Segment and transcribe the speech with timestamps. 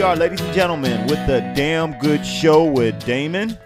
[0.00, 3.58] we are, ladies and gentlemen, with the Damn Good Show with Damon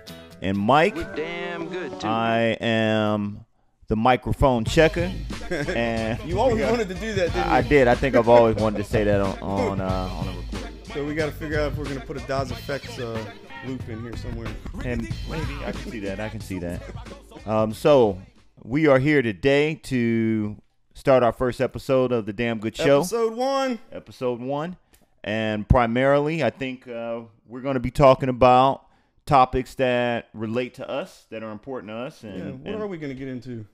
[0.42, 0.96] and Mike.
[0.96, 2.08] We're damn good too.
[2.08, 3.46] I am
[3.86, 5.12] the microphone checker,
[5.50, 7.52] and You always wanted to do that, didn't you?
[7.52, 7.86] I did.
[7.86, 10.76] I think I've always wanted to say that on on uh, on a recording.
[10.92, 13.24] So we got to figure out if we're gonna put a Daz Effects uh,
[13.64, 14.48] loop in here somewhere.
[14.84, 16.18] And maybe I can see that.
[16.18, 16.82] I can see that.
[17.46, 18.20] Um, so
[18.64, 20.56] we are here today to
[20.94, 23.78] start our first episode of the Damn Good Show, Episode one.
[23.92, 24.76] episode one,
[25.24, 28.82] and primarily, I think uh, we're going to be talking about
[29.26, 32.50] topics that relate to us, that are important to us, and, Yeah.
[32.50, 33.64] What and- are we gonna get into?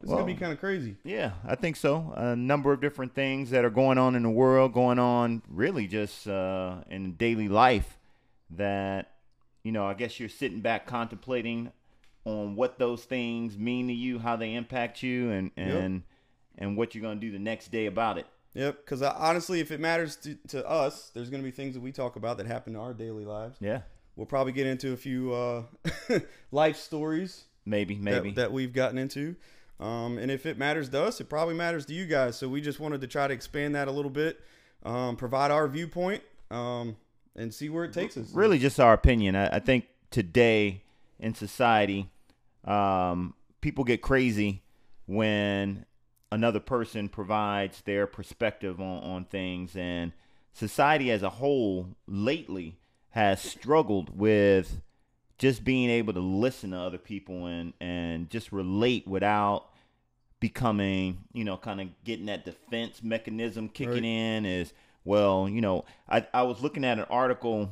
[0.00, 0.96] This is Well- gonna be kind of crazy.
[1.04, 2.12] Yeah, I think so.
[2.16, 5.88] A number of different things that are going on in the world, going on really
[5.88, 7.98] just uh, in daily life
[8.50, 9.10] that,
[9.64, 11.72] you know, I guess you're sitting back contemplating
[12.24, 16.02] on what those things mean to you, how they impact you, and and
[16.58, 18.26] and what you're going to do the next day about it.
[18.54, 18.84] Yep.
[18.84, 22.16] Because honestly, if it matters to, to us, there's gonna be things that we talk
[22.16, 23.56] about that happen in our daily lives.
[23.60, 23.82] Yeah,
[24.16, 25.62] We'll probably get into a few uh,
[26.50, 28.30] life stories maybe, maybe.
[28.30, 29.36] that, that we've gotten into.
[29.80, 32.36] Um, and if it matters to us, it probably matters to you guys.
[32.36, 34.40] So we just wanted to try to expand that a little bit,
[34.84, 36.96] um, provide our viewpoint, um,
[37.34, 38.30] and see where it takes us.
[38.32, 39.34] really just our opinion.
[39.34, 40.82] I, I think today
[41.18, 42.10] in society,
[42.64, 44.62] um, people get crazy
[45.06, 45.86] when
[46.32, 50.12] another person provides their perspective on, on things, and
[50.52, 52.78] society as a whole lately
[53.10, 54.80] has struggled with
[55.38, 59.66] just being able to listen to other people and and just relate without
[60.40, 64.04] becoming you know kind of getting that defense mechanism kicking Right.
[64.04, 64.72] in is
[65.04, 67.70] well you know i i was looking at an article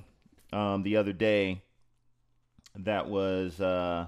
[0.52, 1.62] um the other day
[2.76, 4.06] that was uh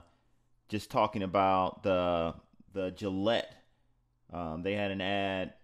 [0.69, 2.35] just talking about the
[2.73, 3.52] the Gillette
[4.33, 5.55] um they had an ad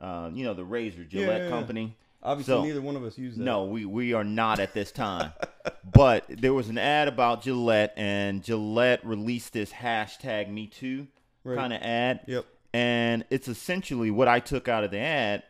[0.00, 1.50] uh, you know the razor Gillette yeah, yeah.
[1.50, 3.42] company Obviously, So- neither one of us use that.
[3.42, 5.32] no, we, we are not at this time.
[5.92, 11.08] but there was an ad about Gillette, and Gillette released this hashtag Me Too
[11.44, 11.58] Right.
[11.58, 12.20] kind of ad.
[12.28, 12.44] Yep.
[12.72, 15.42] And it's essentially what I took out of the ad.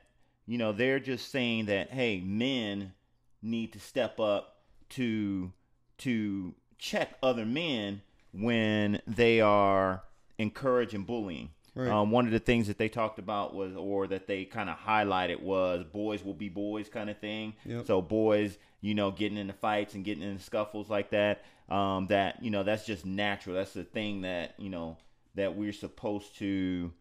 [0.47, 2.95] You know, they're just saying that hey, men
[3.43, 4.57] need to step up
[4.91, 5.53] to
[5.99, 8.01] to check other men
[8.33, 10.03] when they are
[10.39, 11.51] encouraging bullying.
[11.75, 11.89] Right.
[11.91, 14.77] Um, one of the things that they talked about was, or that they kind of
[14.79, 17.55] highlighted was, boys will be boys kind of thing.
[17.65, 17.87] Yep.
[17.87, 21.45] So boys, you know, getting into fights and getting into scuffles like that.
[21.71, 23.57] Um, that you know, that's just natural.
[23.57, 24.99] That's the thing that you know
[25.35, 26.93] that we're supposed to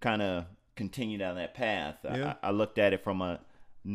[0.00, 0.46] kind of
[0.76, 1.96] continue down that path.
[2.08, 2.34] I- Yeah.
[2.42, 3.40] I, I looked at it from a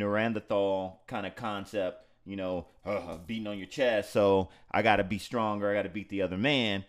[0.03, 2.05] Neanderthal kind of concept.
[2.25, 4.11] You know, uh, beating on your chest.
[4.11, 5.71] So I got to be stronger.
[5.71, 6.85] I got to beat the other man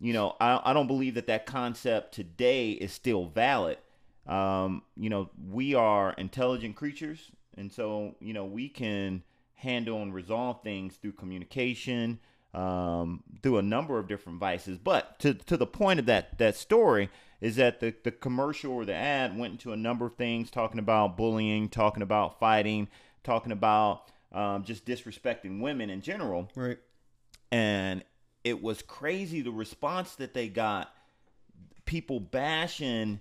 [0.00, 3.78] you know, I, I don't believe that that concept today is still valid.
[4.26, 9.22] Um, you know, we are intelligent creatures, and so you know we can
[9.54, 12.20] handle and resolve things through communication,
[12.54, 14.78] um, through a number of different vices.
[14.78, 17.08] But to to the point of that that story
[17.40, 20.78] is that the the commercial or the ad went into a number of things, talking
[20.78, 22.88] about bullying, talking about fighting,
[23.24, 26.78] talking about um, just disrespecting women in general Right.
[27.50, 28.04] and
[28.48, 30.92] it was crazy the response that they got.
[31.84, 33.20] People bashing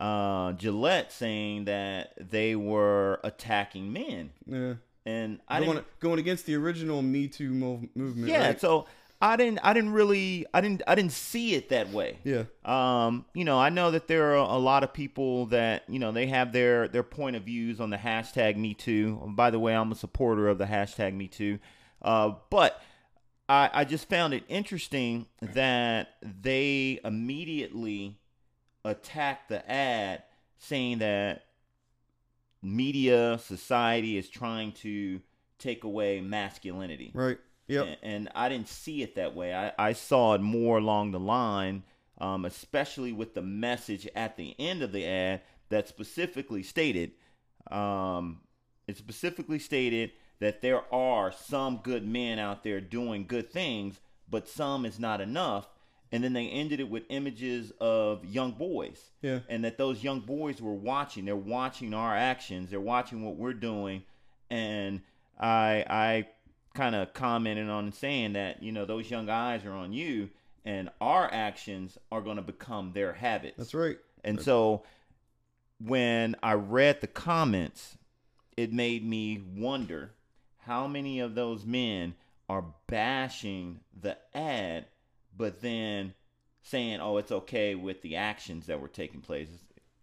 [0.00, 4.74] uh, Gillette, saying that they were attacking men, Yeah.
[5.04, 6.00] and I going, didn't.
[6.00, 8.28] going against the original Me Too mov- movement.
[8.28, 8.60] Yeah, right?
[8.60, 8.86] so
[9.20, 9.58] I didn't.
[9.62, 10.46] I didn't really.
[10.54, 10.82] I didn't.
[10.86, 12.18] I didn't see it that way.
[12.24, 12.44] yeah.
[12.64, 16.10] Um, you know, I know that there are a lot of people that you know
[16.12, 19.20] they have their their point of views on the hashtag Me Too.
[19.34, 21.58] By the way, I'm a supporter of the hashtag Me Too,
[22.02, 22.80] uh, but
[23.48, 28.18] I, I just found it interesting that they immediately
[28.84, 30.22] attacked the ad,
[30.58, 31.44] saying that
[32.62, 35.20] media society is trying to
[35.58, 37.10] take away masculinity.
[37.14, 37.38] Right.
[37.68, 37.82] Yeah.
[37.82, 39.54] A- And I didn't see it that way.
[39.54, 41.82] I, I saw it more along the line,
[42.18, 47.12] um, especially with the message at the end of the ad that specifically stated,
[47.70, 48.40] um,
[48.86, 54.00] it specifically stated that there are some good men out there doing good things,
[54.30, 55.68] but some is not enough.
[56.12, 59.40] And then they ended it with images of young boys Yeah.
[59.48, 61.24] and that those young boys were watching.
[61.24, 62.70] They're watching our actions.
[62.70, 64.04] They're watching what we're doing,
[64.48, 65.00] and
[65.38, 66.28] I I
[66.74, 70.30] kind of commented on saying that you know those young eyes are on you,
[70.64, 73.56] and our actions are going to become their habits.
[73.56, 73.96] That's right.
[74.22, 74.84] And so
[75.78, 77.98] when I read the comments,
[78.56, 80.12] it made me wonder
[80.66, 82.14] how many of those men
[82.48, 84.86] are bashing the ad,
[85.36, 86.14] but then
[86.62, 89.48] saying, "Oh, it's okay with the actions that were taking place."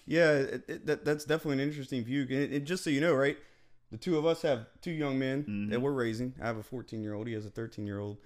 [0.05, 2.21] Yeah, it, it, that, that's definitely an interesting view.
[2.29, 3.37] And, and just so you know, right,
[3.91, 5.69] the two of us have two young men Mhm.
[5.69, 6.33] that we're raising.
[6.41, 7.27] I have a 14 year old.
[7.27, 8.17] He has a 13 year old,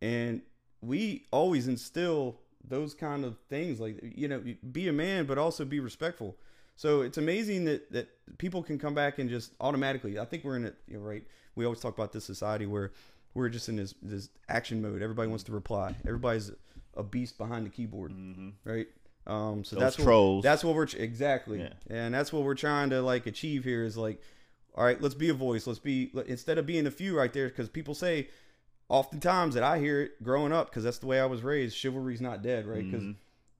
[0.00, 0.42] and
[0.80, 4.42] we always instill those kind of things like you know
[4.72, 6.36] be a man but also be respectful
[6.76, 8.08] so it's amazing that that
[8.38, 11.24] people can come back and just automatically i think we're in it you know, right
[11.54, 12.92] we always talk about this society where
[13.34, 16.50] we're just in this this action mode everybody wants to reply everybody's
[16.96, 18.52] a beast behind the keyboard Mhm.
[18.64, 18.86] right
[19.26, 20.36] um so Those that's trolls.
[20.44, 21.72] what that's what we're exactly Yeah.
[21.90, 24.20] and that's what we're trying to like achieve here is like
[24.74, 27.48] all right let's be a voice let's be instead of being a few right there
[27.48, 28.28] because people say
[28.88, 32.20] oftentimes that i hear it growing up because that's the way i was raised chivalry's
[32.20, 33.16] not dead right because Mhm.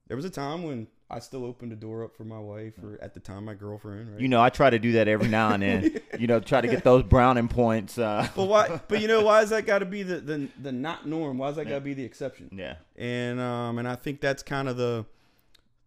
[0.07, 2.99] there was a time when i still opened the door up for my wife or
[3.01, 5.53] at the time my girlfriend right You know, I try to do that every now
[5.53, 6.01] and then.
[6.19, 7.97] you know, try to get those browning points.
[7.99, 10.73] Uh, but why but you know why is that got to be the, the the
[10.73, 12.77] not norm why is that got to be the exception yeah.
[12.97, 15.07] and um and I think that's kind of the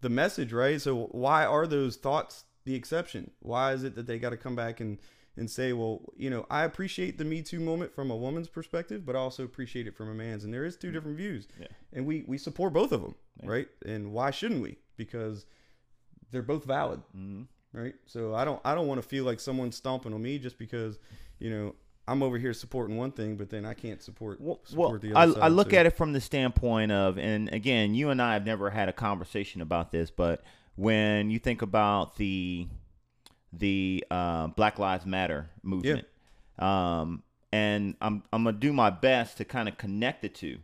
[0.02, 0.80] the message, right?
[0.80, 3.32] So why are those thoughts the exception?
[3.40, 4.98] Why is it that they got to come back and
[5.36, 9.06] and say, well, you know, I appreciate the Me Too moment from a woman's perspective,
[9.06, 11.68] but I also appreciate it from a man's, and there is two different views, Yeah.
[11.94, 13.50] and we we support both of them, Yeah.
[13.50, 13.68] right?
[13.86, 14.78] And why shouldn't we?
[15.00, 15.48] Because
[16.30, 17.48] they're both valid, Mhm.
[17.74, 17.96] right?
[18.06, 21.00] So I don't I don't want to feel like someone's stomping on me just because,
[21.40, 21.76] you know.
[22.08, 25.24] I'm over here supporting one thing, but then I can't support support well the I,
[25.26, 25.44] other side.
[25.44, 28.44] I look so- at it from the standpoint of, and again, you and I have
[28.48, 30.44] never had a conversation about this, but
[30.76, 32.68] when you think about the
[33.54, 36.08] the uh, Black Lives Matter movement,
[36.58, 40.58] um, and I'm I'm gonna do my best to kind of connect the two.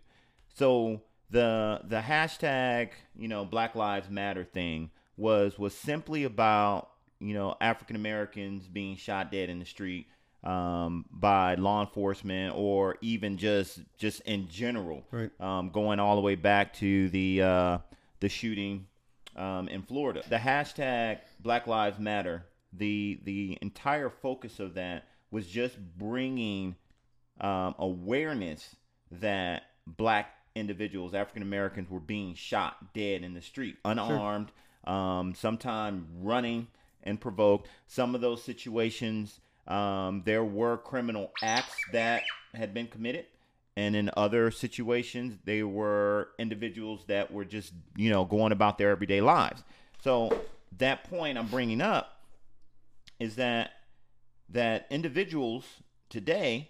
[0.56, 1.02] So
[1.36, 6.90] the the hashtag, you know, Black Lives Matter thing was was simply about
[7.20, 10.08] you know African Americans being shot dead in the street
[10.46, 15.30] um, by law enforcement or even just just in general, Right.
[15.42, 17.78] um, going all the way back to the uh,
[18.22, 18.88] the shooting
[19.36, 20.24] um, in Florida.
[20.30, 22.46] The hashtag Black Lives Matter.
[22.72, 26.76] The the entire focus of that was just bringing
[27.42, 28.76] um, awareness
[29.12, 34.52] that black individuals, African Americans, were being shot dead in the street, unarmed,
[34.86, 36.68] um, sometime running
[37.04, 37.68] and provoked.
[37.88, 42.24] Some of those situations, um, there were criminal acts that
[42.54, 43.25] had been committed.
[43.78, 48.90] And in other situations, they were individuals that were just, you know, going about their
[48.90, 49.63] everyday lives.
[50.01, 50.40] So
[50.78, 52.22] that point I'm bringing up
[53.19, 53.72] is that
[54.50, 55.66] that individuals
[56.10, 56.69] today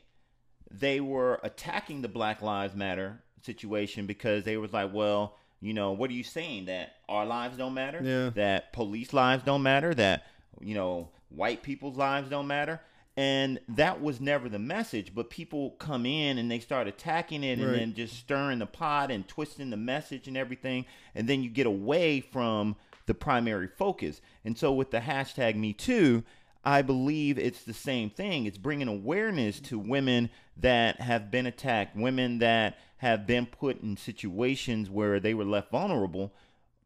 [0.72, 5.94] they were attacking the Black Lives Matter situation because they was like, well, you know,
[5.94, 8.01] what are you saying that our lives don't matter?
[8.03, 8.31] Yeah.
[8.31, 9.94] That police lives don't matter?
[9.94, 10.25] That
[10.59, 12.81] you know, white people's lives don't matter?
[13.18, 17.59] And that was never the message, but people come in and they start attacking it
[17.59, 21.50] and then just stirring the pot and twisting the message and everything, and then you
[21.50, 22.75] get away from
[23.06, 24.19] the primary focus.
[24.44, 26.24] And so with the hashtag Me Too,
[26.65, 28.47] I believe it's the same thing.
[28.47, 33.97] It's bringing awareness to women that have been attacked, women that have been put in
[33.97, 36.33] situations where they were left vulnerable.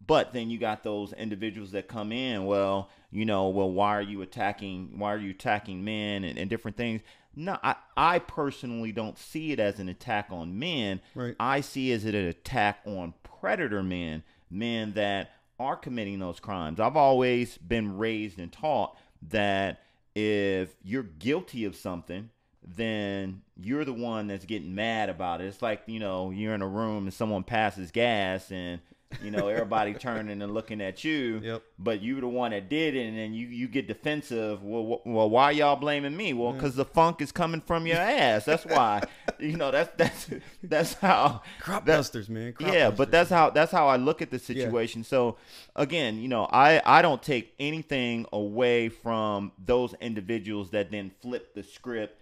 [0.06, 4.02] But then you got those individuals that come in, well, you know, well, why are
[4.02, 4.98] you attacking?
[4.98, 7.02] Why are you attacking men and, and different things?
[7.36, 11.02] No, I, I personally don't see it as an attack on men.
[11.14, 11.36] Right.
[11.40, 16.80] I see it as an attack on predator men, men that are committing those crimes.
[16.80, 18.98] I've always been raised and taught
[19.30, 19.82] that
[20.16, 22.30] if you're guilty of something,
[22.76, 25.46] then you're the one that's getting mad about it.
[25.46, 28.80] It's like, you know, you're in a room and someone passes gas and
[29.24, 31.64] you know, everybody turning and looking at you, Yep.
[31.80, 34.64] but you're the one that did it, and then you, you get defensive.
[34.64, 36.34] Well, wh- well, why y'all blaming me?
[36.34, 36.56] Well, mm.
[36.56, 38.46] because the funk is coming from your ass.
[38.46, 39.04] That's why.
[39.40, 40.30] you know, that's that's
[40.64, 42.54] that's how Crop that- dusters, man.
[42.54, 45.04] Crop yeah, but that's how that's how I look at the situation.
[45.04, 45.38] So
[45.76, 51.56] again, you know, I I don't take anything away from those individuals that then flip
[51.56, 52.19] the script.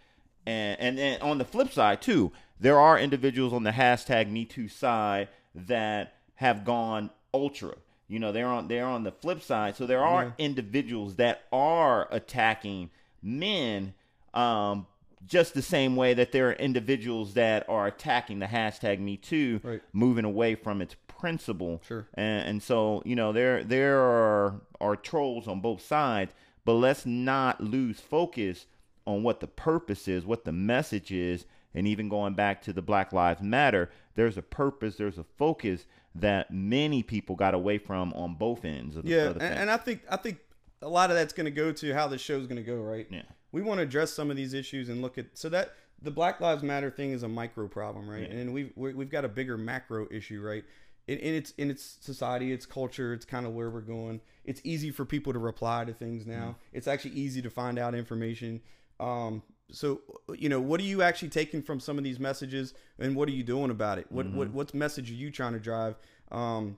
[0.47, 4.45] And and then on the flip side too, there are individuals on the hashtag Me
[4.45, 7.73] Too side that have gone ultra.
[8.07, 9.75] You know, they're on they're on the flip side.
[9.75, 10.31] So there are Yeah.
[10.37, 12.89] individuals that are attacking
[13.21, 13.93] men
[14.33, 14.87] um,
[15.25, 19.59] just the same way that there are individuals that are attacking the hashtag Me Too,
[19.63, 19.81] Right.
[19.91, 21.81] moving away from its principle.
[21.85, 22.07] Sure.
[22.13, 26.31] And, and so you know there there are are trolls on both sides,
[26.63, 28.65] but let's not lose focus
[29.07, 32.81] on what the purpose is, what the message is, and even going back to the
[32.81, 35.85] Black Lives Matter, there's a purpose, there's a focus
[36.15, 39.39] that many people got away from on both ends of the, Yeah, of and, the
[39.39, 39.59] fence.
[39.59, 40.39] and I think I think
[40.81, 43.07] a lot of that's going to go to how the show's going to go, right?
[43.09, 43.23] Yeah.
[43.51, 46.39] We want to address some of these issues and look at so that the Black
[46.41, 48.29] Lives Matter thing is a micro problem, right?
[48.29, 48.37] Yeah.
[48.37, 50.63] And we've we- we've got a bigger macro issue, right?
[51.07, 54.19] In, in its in its society, its culture, it's kind of where we're going.
[54.43, 56.35] It's easy for people to reply to things now.
[56.49, 56.77] Mm-hmm.
[56.77, 58.61] It's actually easy to find out information.
[58.99, 60.01] Um, so
[60.35, 63.33] you know, what are you actually taking from some of these messages, and what are
[63.33, 64.07] you doing about it?
[64.09, 64.37] What Mm-hmm.
[64.37, 65.95] what what message are you trying to drive?
[66.31, 66.77] Um,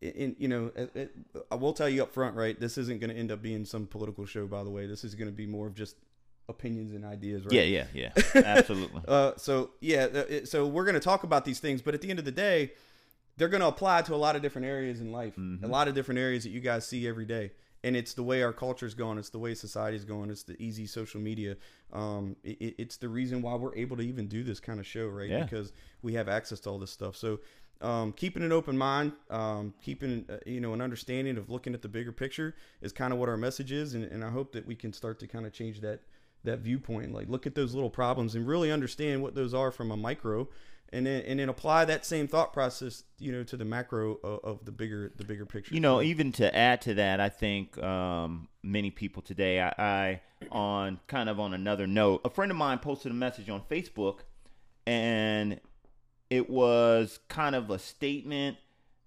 [0.00, 1.14] in you know, it, it,
[1.50, 2.58] I will tell you up front, right?
[2.58, 4.86] This isn't going to end up being some political show, by the way.
[4.86, 5.96] This is going to be more of just
[6.48, 7.54] opinions and ideas, right?
[7.54, 8.42] Yeah, yeah, yeah.
[8.44, 9.02] Absolutely.
[9.08, 10.06] Uh, so yeah,
[10.44, 12.72] so we're going to talk about these things, but at the end of the day,
[13.36, 15.94] they're going to apply to a lot of different areas in life, a lot of
[15.94, 17.52] different areas that you guys see every day.
[17.82, 19.16] And it's the way our culture's going.
[19.18, 20.30] It's the way society's going.
[20.30, 21.56] It's the easy social media.
[21.92, 24.86] Um, it, it- it's the reason why we're able to even do this kind of
[24.86, 25.30] show, right?
[25.30, 25.44] Yeah.
[25.44, 25.72] Because
[26.02, 27.16] we have access to all this stuff.
[27.16, 27.40] So,
[27.80, 31.80] um, keeping an open mind, um, keeping uh, you know an understanding of looking at
[31.80, 34.66] the bigger picture is kind of what our message is, and, and I hope that
[34.66, 36.00] we can start to kind of change that
[36.44, 37.14] that viewpoint.
[37.14, 40.46] Like look at those little problems and really understand what those are from a micro,
[40.92, 44.40] and then and then apply that same thought process, you know, to the macro of,
[44.44, 45.74] of the bigger the bigger picture.
[45.74, 50.20] You know, even to add to that, I think um, many people today, I, I,
[50.50, 54.20] on kind of on another note, a friend of mine posted a message on Facebook,
[54.86, 55.60] and
[56.28, 58.56] it was kind of a statement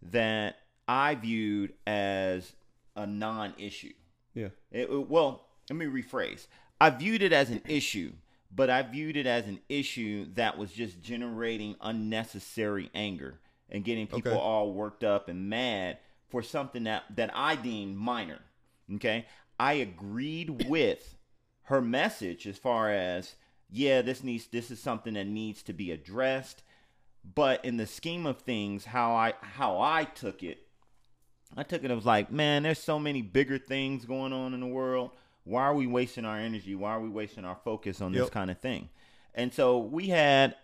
[0.01, 2.53] that I viewed as
[2.95, 3.93] a non-issue.
[4.33, 6.47] yeah, It, it- well, let me rephrase.
[6.81, 8.11] I viewed it as an issue,
[8.55, 14.07] but I viewed it as an issue that was just generating unnecessary anger and getting
[14.07, 14.39] people Okay.
[14.41, 15.98] all worked up and mad
[16.29, 18.39] for something that that I deemed minor.
[18.95, 19.25] Okay?
[19.60, 21.15] I agreed with
[21.63, 23.36] her message as far as
[23.69, 26.62] yeah, this needs this is something that needs to be addressed,
[27.24, 30.67] but in the scheme of things how I how I took it
[31.55, 31.91] I took it.
[31.91, 35.12] I was like, man, there's so many bigger things going on in the world.
[35.43, 36.75] Why are we wasting our energy?
[36.75, 38.89] Why are we wasting our focus on this kind of thing?
[39.35, 40.55] And so we had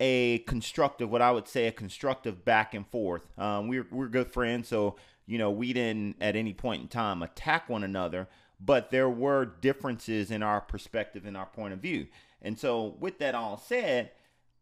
[0.00, 3.22] a constructive, what I would say, a constructive back and forth.
[3.38, 7.22] Um, we're we're good friends, so you know we didn't at any point in time
[7.22, 8.28] attack one another,
[8.60, 12.06] but there were differences in our perspective and our point of view.
[12.42, 14.10] And so, with that all said,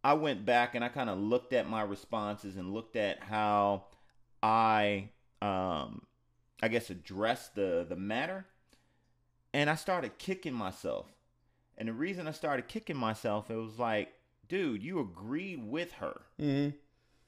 [0.03, 3.85] I went back and I kind of looked at my responses and looked at how
[4.43, 5.11] I,
[5.43, 6.03] um,
[6.63, 8.47] I guess, addressed the the matter,
[9.55, 11.07] and I started kicking myself.
[11.79, 14.13] And the reason I started kicking myself, it was like,
[14.49, 16.21] dude, you agreed with her.
[16.39, 16.69] hmm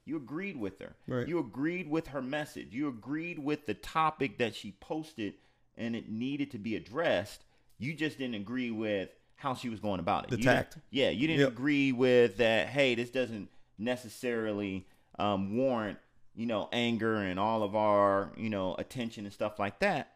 [0.04, 0.94] You agreed with her.
[1.08, 1.26] Right.
[1.26, 2.68] You agreed with her message.
[2.72, 5.34] You agreed with the topic that she posted
[5.76, 7.42] and it needed to be addressed.
[7.78, 10.30] You just didn't agree with how she was going about it.
[10.30, 10.78] The You tact.
[10.90, 11.48] Yeah, you didn't Yep.
[11.48, 14.86] agree with that, hey, this doesn't necessarily
[15.18, 15.98] um, warrant,
[16.34, 20.12] you know, anger and all of our, you know, attention and stuff like that.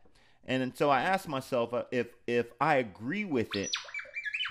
[0.50, 3.70] And so I asked myself uh, if if I agree with it,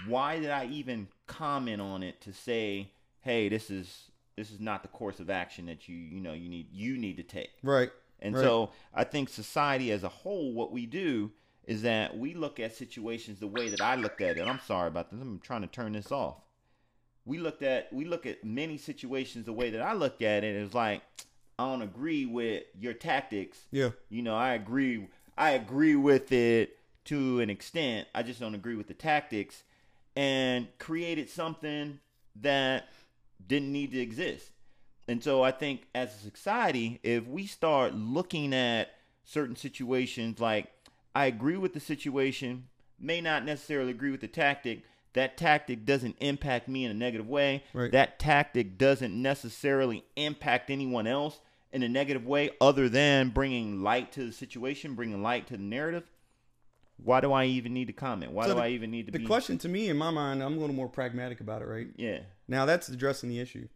[0.08, 2.91] why did I even comment on it to say,
[3.22, 6.48] "Hey, this is this is not the course of action that you you know you
[6.48, 7.91] need you need to take." right,
[8.22, 8.41] And Right.
[8.41, 11.32] so I think society as a whole, what we do
[11.65, 14.48] is that we look at situations the way that I looked at it.
[14.48, 15.20] I'm sorry about this.
[15.22, 16.38] I'm trying to turn this off.
[17.25, 20.56] We looked at we look at many situations the way that I look at it
[20.56, 21.01] is like
[21.60, 23.60] I don't agree with your tactics.
[23.70, 28.10] yeah, You know, I agree I agree with it to an extent.
[28.13, 29.63] I just don't agree with the tactics
[30.15, 32.00] and created something
[32.41, 32.89] that
[33.48, 34.51] didn't need to exist.
[35.08, 38.89] And so I think as a society, if we start looking at
[39.24, 40.67] certain situations like
[41.15, 42.67] I agree with the situation,
[43.00, 47.29] may not necessarily agree with the tactic, that tactic doesn't impact me in a negative
[47.29, 47.63] way.
[47.74, 47.91] Right.
[47.91, 51.39] That tactic doesn't necessarily impact anyone else
[51.71, 55.63] in a negative way other than bringing light to the situation, bringing light to the
[55.63, 56.03] narrative.
[56.97, 58.31] Why do I even need to comment?
[58.33, 59.19] Why So do the- I even need to be.
[59.19, 61.65] the be question to me in my mind, I'm a little more pragmatic about it,
[61.65, 61.88] right?
[61.95, 62.21] Yeah.
[62.47, 63.67] Now that's addressing the issue.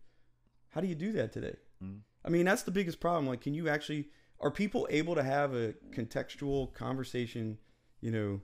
[0.70, 1.56] How do you do that today?
[1.82, 2.00] Mm.
[2.26, 3.28] I mean, that's the biggest problem.
[3.28, 4.10] Like, can you actually
[4.40, 7.58] are people able to have a contextual conversation,
[8.02, 8.42] you know,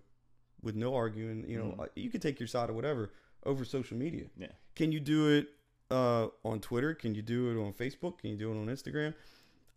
[0.62, 1.50] with no arguing?
[1.50, 1.80] You know, Mm.
[1.82, 3.12] uh you could take your side or whatever
[3.44, 4.28] over social media.
[4.38, 4.52] Yeah.
[4.76, 5.48] Can you do it
[5.92, 6.94] uh, on Twitter?
[6.94, 8.20] Can you do it on Facebook?
[8.20, 9.14] Can you do it on Instagram?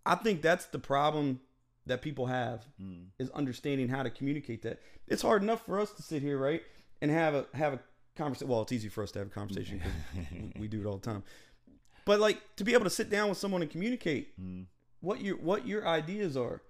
[0.05, 1.41] I think that's the problem
[1.87, 3.07] that people have Mm.
[3.19, 4.81] is understanding how to communicate that.
[5.09, 6.63] It's hard enough for us to sit here, right,
[7.01, 7.81] and have a have a
[8.17, 8.49] conversation.
[8.49, 9.81] Well, it's easy for us to have a conversation
[10.15, 11.23] because we, do it all the time.
[12.05, 14.67] But like to be able to sit down with someone and communicate Mm.
[15.01, 16.63] what your what your ideas are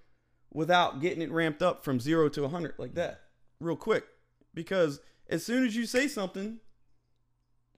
[0.53, 3.21] without getting it ramped up from zero to a hundred like that
[3.61, 4.05] real quick.
[4.55, 6.59] Because as soon as you say something,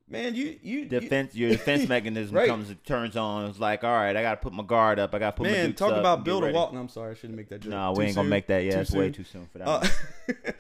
[0.09, 2.49] man, you you you- defense your defense mechanism Right.
[2.49, 3.47] comes turns on.
[3.51, 5.15] It's like, all right, I gotta put my guard up.
[5.15, 6.73] I gotta put my man, dukes talk up about build a wall.
[6.73, 7.71] No, I'm sorry, I shouldn't make that joke.
[7.71, 8.31] No, Too we ain't gonna soon?
[8.31, 8.65] make that.
[8.65, 9.13] Yeah, Too it's way soon?
[9.13, 9.69] too soon for that.
[9.69, 9.87] Uh,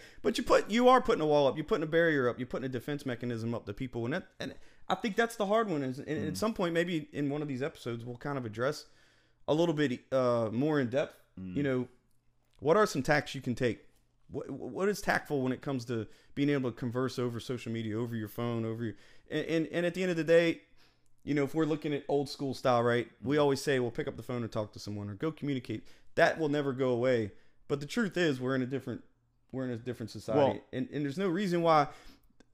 [0.22, 1.56] but you put you are putting a wall up.
[1.56, 2.38] You're putting a barrier up.
[2.38, 4.54] You're putting a defense mechanism up to people, and that and
[4.88, 5.82] I think that's the hard one.
[5.82, 6.28] Is and Mm.
[6.28, 8.86] at some point, maybe in one of these episodes, we'll kind of address
[9.48, 11.14] a little bit uh, more in depth.
[11.40, 11.56] Mm.
[11.56, 11.88] You know,
[12.60, 13.80] what are some tacks you can take
[14.30, 17.98] what, what is tactful when it comes to being able to converse over social media,
[17.98, 18.94] over your phone, over your
[19.30, 20.60] and, and, and at the end of the day,
[21.24, 23.08] you know, if we're looking at old school style, right?
[23.22, 25.86] We always say, well, pick up the phone and talk to someone or go communicate.
[26.16, 27.32] That will never go away.
[27.66, 29.02] But the truth is, we're in a different
[29.52, 31.88] we're in a different society, Well- and and there's no reason why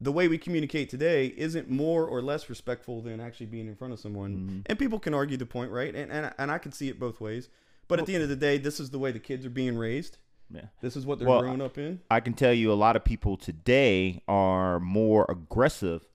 [0.03, 3.93] the way we communicate today isn't more or less respectful than actually being in front
[3.93, 4.37] of someone.
[4.37, 4.61] Mm-hmm.
[4.67, 5.95] And people can argue the point, right?
[5.95, 7.49] And and and I can see it both ways.
[7.89, 9.77] But at the end of the day, this is the way the kids are being
[9.77, 10.19] raised.
[10.49, 10.67] Yeah.
[10.81, 12.01] This is what they're Well, growing up in.
[12.11, 16.07] I can tell you a lot of people today are more aggressive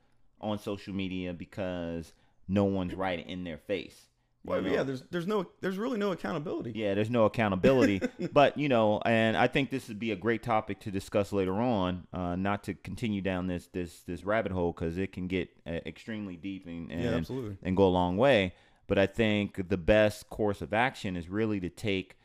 [0.45, 2.13] on social media because
[2.47, 4.07] no one's right in their face.
[4.45, 4.71] Well, know?
[4.71, 6.73] yeah, there's there's no there's really no accountability.
[6.75, 8.01] Yeah, there's no accountability.
[8.31, 11.55] but, you know, and I think this would be a great topic to discuss later
[11.55, 15.49] on, uh, not to continue down this this this rabbit hole because it can get
[15.65, 17.57] uh, extremely deep and, and, Yeah, absolutely.
[17.63, 18.53] and go a long way.
[18.87, 22.17] But I think the best course of action is really to take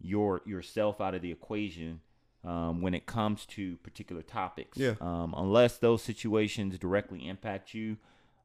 [0.00, 2.00] your yourself out of the equation
[2.44, 4.76] um, when it comes to particular topics.
[4.78, 4.94] Yeah.
[5.00, 7.96] Um, unless those situations directly impact you,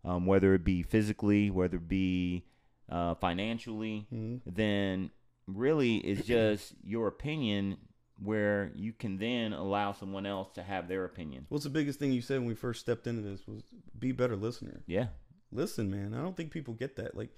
[0.06, 2.46] um, whether it be physically, whether it be
[2.90, 4.42] uh, financially, Mhm.
[4.46, 5.12] then
[5.48, 7.78] really it's just your opinion
[8.22, 11.46] where you can then allow someone else to have their opinion.
[11.50, 13.64] What's the biggest thing you said when we first stepped into this was
[13.98, 14.82] be better listener.
[14.88, 15.08] Yeah.
[15.52, 16.14] Listen, man.
[16.14, 17.16] I don't think people get that.
[17.16, 17.30] Like,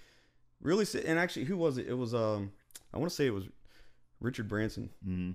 [0.62, 0.86] really.
[0.86, 1.88] Sit, and actually, who was it?
[1.88, 2.52] It was um,
[2.94, 3.46] I want to say it was
[4.20, 4.90] Richard Branson.
[5.04, 5.32] hmm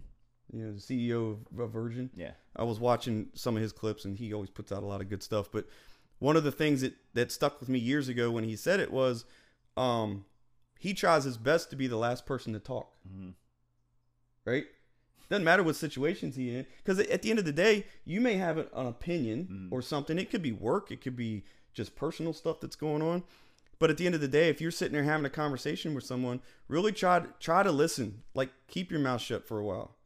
[0.57, 2.11] You know, the CEO of, Virgin.
[2.15, 2.33] Yeah.
[2.55, 5.09] I was watching some of his clips, and he always puts out a lot of
[5.09, 5.51] good stuff.
[5.53, 5.67] But
[6.19, 8.91] one of the things that that stuck with me years ago when he said it
[8.91, 9.25] was,
[9.77, 10.25] um,
[10.79, 12.93] he tries his best to be the last person to talk.
[13.07, 13.31] hmm
[14.45, 14.67] right?
[15.29, 18.35] Doesn't matter what situations he in, because at the end of the day, you may
[18.35, 19.73] have an, opinion Mhm.
[19.73, 20.19] or something.
[20.21, 21.43] It could be work, it could be
[21.75, 23.25] just personal stuff that's going on.
[23.81, 26.05] But at the end of the day, if you're sitting there having a conversation with
[26.05, 28.23] someone, really try to try to listen.
[28.35, 29.97] Like keep your mouth shut for a while.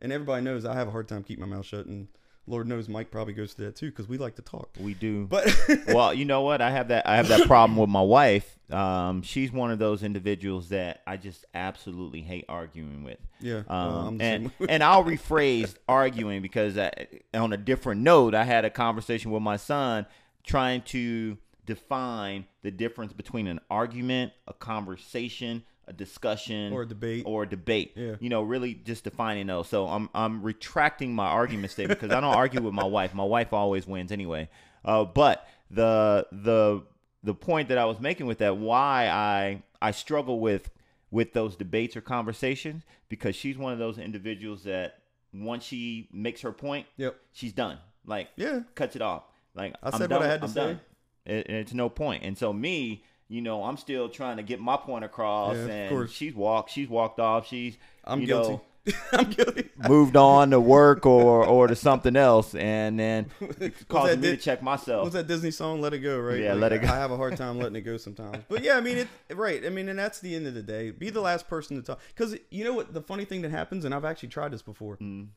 [0.00, 2.08] And everybody knows I have a hard time keeping my mouth shut, and
[2.46, 4.70] Lord knows Mike probably goes through that too because we like to talk.
[4.80, 5.26] We do.
[5.26, 5.54] But
[5.88, 6.60] well, you know what?
[6.60, 7.06] I have that.
[7.06, 8.58] I have that problem with my wife.
[8.72, 13.18] Um, she's one of those individuals that I just absolutely hate arguing with.
[13.40, 16.92] yeah, Um, the and and I'll rephrase arguing because I,
[17.34, 20.06] on a different note, I had a conversation with my son
[20.44, 27.24] trying to define the difference between an argument, a conversation, a discussion, or a debate.
[27.26, 27.92] or a debate.
[27.96, 28.14] Yeah.
[28.20, 29.68] You know, really just defining those.
[29.68, 33.14] So I'm I'm retracting my argument statement because I don't argue with my wife.
[33.14, 34.48] My wife always wins anyway.
[34.84, 36.82] Uh, but the the
[37.22, 40.70] the point that I was making with that why I I struggle with
[41.10, 44.98] with those debates or conversations because she's one of those individuals that
[45.32, 47.16] once she makes her point, Yep.
[47.32, 47.78] she's done.
[48.04, 48.60] Like Yeah.
[48.74, 49.24] cuts it off.
[49.54, 50.60] Like I I'm said done, what I had to I'm say.
[50.60, 50.80] Done.
[51.26, 52.22] It, it's no point.
[52.24, 55.70] And so me, you know, I'm still trying to get my point across, Yeah, of
[55.70, 56.10] and course.
[56.12, 56.70] she's walked.
[56.70, 57.46] She's walked off.
[57.46, 58.50] She's I'm you guilty.
[58.52, 58.62] know,
[59.12, 59.68] I'm guilty.
[59.86, 63.26] moved on to work or or to something else, and then
[63.88, 65.02] causing me di- to check myself.
[65.02, 65.82] What's that Disney song?
[65.82, 66.40] Let it go, right?
[66.40, 66.88] Yeah, Let It Go.
[66.88, 68.38] I have a hard time letting it go sometimes.
[68.48, 69.62] But yeah, I mean, it right.
[69.66, 70.90] I mean, and that's the end of the day.
[70.90, 72.00] Be the last person to talk.
[72.14, 72.94] Because you know what?
[72.94, 74.96] The funny thing that happens, and I've actually tried this before.
[74.96, 75.28] Mm,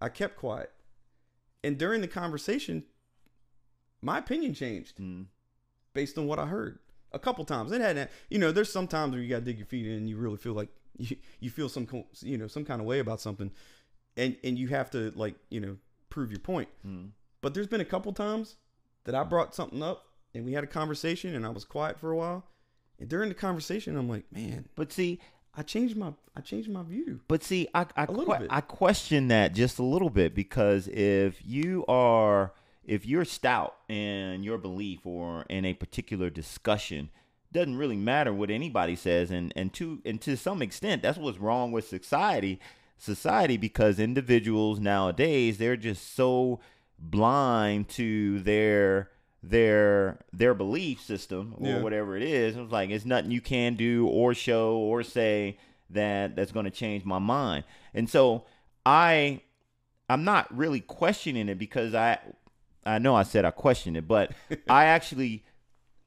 [0.00, 0.72] I kept quiet,
[1.62, 2.82] and during the conversation,
[4.00, 5.26] my opinion changed mm,
[5.94, 6.80] based on what I heard
[7.14, 7.72] a couple times.
[7.72, 9.92] It had, you know, there's some times where you got to dig your feet in,
[9.92, 11.86] and you really feel like you, you feel some,
[12.20, 13.50] you know, some kind of way about something,
[14.16, 15.76] and and you have to like, you know,
[16.10, 16.68] prove your point.
[16.86, 17.10] mm.
[17.40, 18.56] But there's been a couple times
[19.04, 22.10] that I brought something up and we had a conversation and I was quiet for
[22.10, 22.44] a while.
[23.00, 25.18] And during the conversation, I'm like, man, But see,
[25.54, 27.20] I changed my I changed my view.
[27.28, 28.46] But see, I I, A little que-.
[28.48, 32.52] I question that just a little bit because if you are
[32.84, 37.10] if you're stout in your belief or in a particular discussion,
[37.52, 41.38] doesn't really matter what anybody says, and and to and to some extent, that's what's
[41.38, 42.58] wrong with society.
[42.98, 46.60] Society because individuals nowadays they're just so
[46.98, 49.10] blind to their
[49.42, 51.82] their their belief system or Yeah.
[51.82, 52.56] whatever it is.
[52.56, 55.58] It's like it's nothing you can do or show or say
[55.90, 57.64] that that's going to change my mind.
[57.92, 58.44] And so
[58.86, 59.42] I
[60.08, 62.18] I'm not really questioning it because I
[62.84, 64.32] I know I said I questioned it, but
[64.68, 65.44] I actually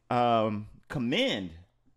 [0.10, 1.52] um commend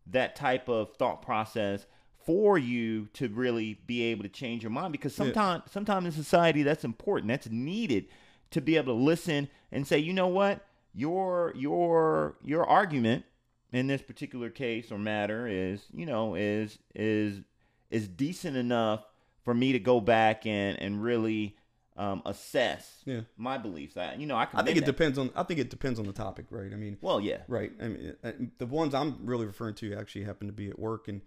[0.07, 1.87] that type of thought process
[2.25, 5.25] for you to really be able to change your mind because Yeah.
[5.27, 8.07] sometimes sometimes in society that's important that's needed
[8.51, 10.65] to be able to listen and say you know what
[10.95, 13.25] your your your argument
[13.73, 17.43] in this particular case or matter is you know is is
[17.91, 19.05] is decent enough
[19.45, 21.57] for me to go back and and really
[21.99, 23.23] um, assess Yeah.
[23.37, 24.87] my beliefs I, you know I, I think it that.
[24.87, 26.73] depends on I think it depends on the topic, right?
[26.73, 27.73] I mean, well yeah right.
[27.83, 31.09] I mean, uh, the ones I'm really referring to actually happen to be at work
[31.09, 31.21] and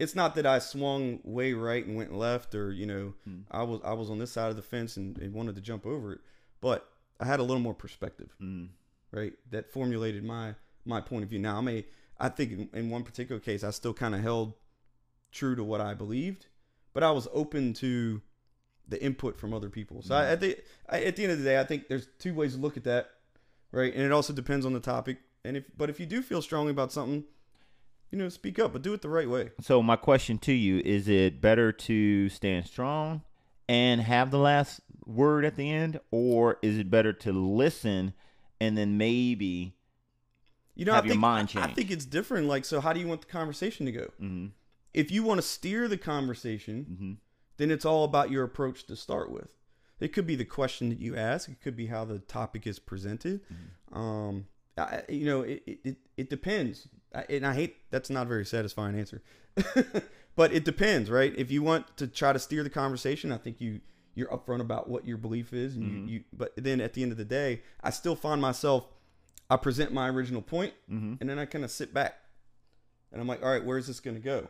[0.00, 3.40] it's not that I swung way right and went left, or you know, Hmm.
[3.50, 5.86] I was I was on this side of the fence and, and wanted to jump
[5.86, 6.20] over it,
[6.60, 6.88] but
[7.20, 8.70] I had a little more perspective, Mm.
[9.12, 9.34] right?
[9.50, 11.38] That formulated my my point of view.
[11.38, 11.84] Now I may
[12.18, 14.54] I think in, in one particular case I still kind of held
[15.30, 16.46] true to what I believed,
[16.92, 18.20] but I was open to
[18.88, 20.02] the input from other people.
[20.02, 22.34] So I, I think I, at the end of the day, I think there's two
[22.34, 23.10] ways to look at that,
[23.72, 23.92] right?
[23.94, 25.18] And it also depends on the topic.
[25.44, 27.24] And if but if you do feel strongly about something,
[28.10, 29.50] you know, speak up, but do it the right way.
[29.60, 33.22] So my question to you is: It better to stand strong
[33.68, 38.14] and have the last word at the end, or is it better to listen
[38.60, 39.76] and then maybe?
[40.74, 42.46] You know, Have I your think, mind I- I think it's different.
[42.48, 44.10] Like, so how do you want the conversation to go?
[44.18, 44.46] hmm
[44.92, 47.12] If you want to steer the conversation, hmm
[47.56, 49.54] then it's all about your approach to start with.
[50.00, 51.48] It could be the question that you ask.
[51.48, 53.40] It could be how the topic is presented.
[53.52, 53.98] Mm-hmm.
[53.98, 56.88] Um, I, you know, it, it, it, depends.
[57.14, 59.22] I, and I hate that's not a very satisfying answer,
[60.36, 61.32] but it depends, right?
[61.36, 63.80] If you want to try to steer the conversation, I think you
[64.16, 66.08] you're upfront about what your belief is, and Mhm.
[66.08, 66.24] you, you.
[66.32, 68.86] But then at the end of the day, I still find myself.
[69.50, 72.16] I present my original point, hmm and then I kind of sit back,
[73.12, 74.48] and I'm like, all right, where's this going to go?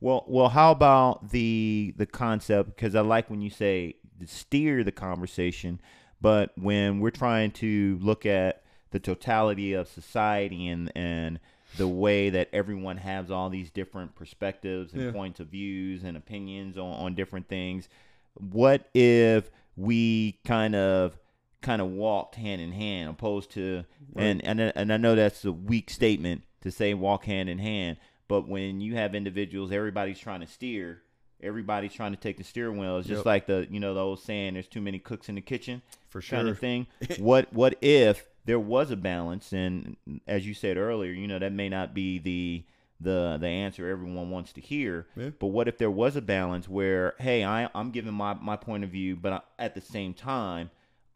[0.00, 2.74] Well, well, how about the the concept?
[2.74, 5.80] Because I like when you say steer the conversation,
[6.20, 11.40] but when we're trying to look at the totality of society and and
[11.76, 15.10] the way that everyone has all these different perspectives and Yeah.
[15.12, 17.88] points of views and opinions on, on different things,
[18.34, 21.18] what if we kind of
[21.62, 25.52] kind of walked hand in hand opposed to and and and I know that's a
[25.52, 27.96] weak statement to say walk hand in hand,
[28.28, 31.02] but when you have individuals, everybody's trying to steer,
[31.42, 32.98] everybody's trying to take the steering wheel.
[32.98, 33.26] It's just Yep.
[33.26, 36.20] like the you know the old saying, "There's too many cooks in the kitchen." For
[36.20, 36.38] sure.
[36.38, 36.86] kind of thing.
[37.18, 39.52] what what if there was a balance?
[39.52, 42.64] And as you said earlier, you know that may not be the
[42.98, 45.06] the the answer everyone wants to hear.
[45.16, 45.30] Yeah.
[45.38, 48.84] But what if there was a balance where, hey, I I'm giving my my point
[48.84, 50.70] of view, but I, at the same time,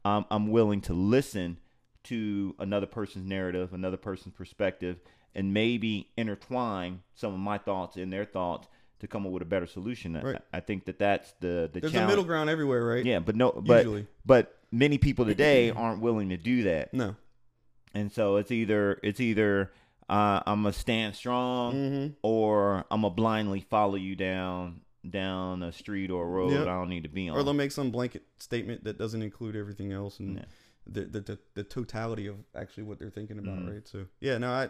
[0.04, 1.56] I'm I'm willing to listen
[2.04, 4.98] to another person's narrative, another person's perspective,
[5.34, 8.68] and maybe intertwine some of my thoughts and their thoughts
[9.00, 10.16] to come up with a better solution.
[10.16, 10.42] I- Right.
[10.52, 12.04] I, think that that's the the There's challenge.
[12.08, 13.04] a middle ground everywhere, right?
[13.04, 14.06] Yeah, but no, but Usually.
[14.26, 17.16] but many people today aren't willing to do that, No.
[17.94, 19.70] and so it's either it's either
[20.08, 22.06] uh, I'm gonna stand strong Mm-hmm.
[22.22, 26.62] or I'm gonna blindly follow you down down a street or a road Yep.
[26.62, 27.36] I don't need to be on.
[27.38, 30.44] Or they'll make some blanket statement that doesn't include everything else and Yeah.
[30.86, 33.72] the, the the the totality of actually what they're thinking about, Mhm.
[33.72, 33.88] right?
[33.88, 34.68] So yeah, no, I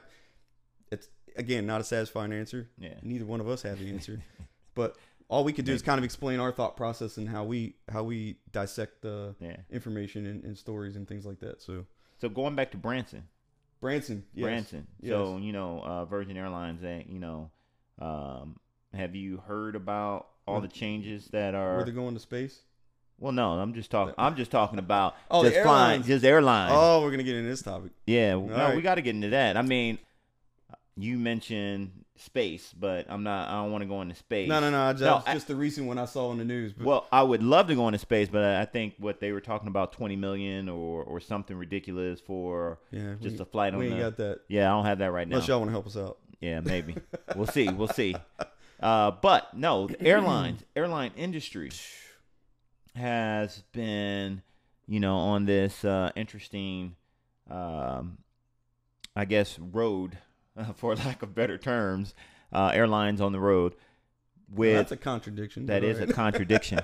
[0.91, 2.69] it's again not a satisfying answer.
[2.79, 4.21] yeah, Neither one of us have the answer,
[4.75, 4.97] but
[5.29, 8.03] all we could do is kind of explain our thought process and how we how
[8.03, 9.57] we dissect the yeah.
[9.71, 11.63] information and, and stories and things like that.
[11.63, 11.87] So
[12.19, 13.23] So going back to Branson,
[13.81, 14.43] Branson, yes.
[14.45, 14.87] Branson.
[15.07, 16.83] So you know, uh, Virgin Airlines.
[16.83, 17.51] that you know,
[18.01, 18.59] um,
[18.93, 21.85] have you heard about all the changes that where are?
[21.85, 22.61] they're going to space.
[23.21, 24.15] Well, no, I'm just talking.
[24.19, 26.07] I'm just talking about Oh, the just flying, airlines.
[26.07, 26.73] just airlines.
[26.75, 27.93] Oh, we're gonna get into this topic.
[28.07, 28.75] Yeah, no, right.
[28.75, 29.57] we got to get into that.
[29.59, 29.99] I mean,
[30.97, 33.49] you mentioned space, but I'm not.
[33.49, 34.49] I don't want to go into space.
[34.49, 34.93] No, no, no.
[34.93, 36.73] Just, No, I- just the recent one I saw in the news.
[36.73, 39.41] But Well, I would love to go into space, but I think what they were
[39.41, 43.79] talking about 20 million or or something ridiculous for yeah, just we, a flight on
[43.79, 44.03] we ain't the.
[44.03, 44.41] got that.
[44.49, 45.37] yeah, I don't have that right now.
[45.37, 46.19] Unless y'all want to help us out.
[46.41, 46.97] Yeah, maybe.
[47.37, 47.69] we'll see.
[47.69, 48.15] We'll see.
[48.81, 51.71] Uh, but no, the airlines, airline industry
[52.95, 54.43] has been,
[54.87, 56.97] you know, on this uh, interesting,
[57.51, 58.19] um,
[59.15, 60.19] I guess, road,
[60.77, 62.15] for lack of better terms,
[62.53, 63.75] uh, airlines on the road.
[64.53, 65.67] With That's a contradiction.
[65.67, 66.81] that but a contradiction.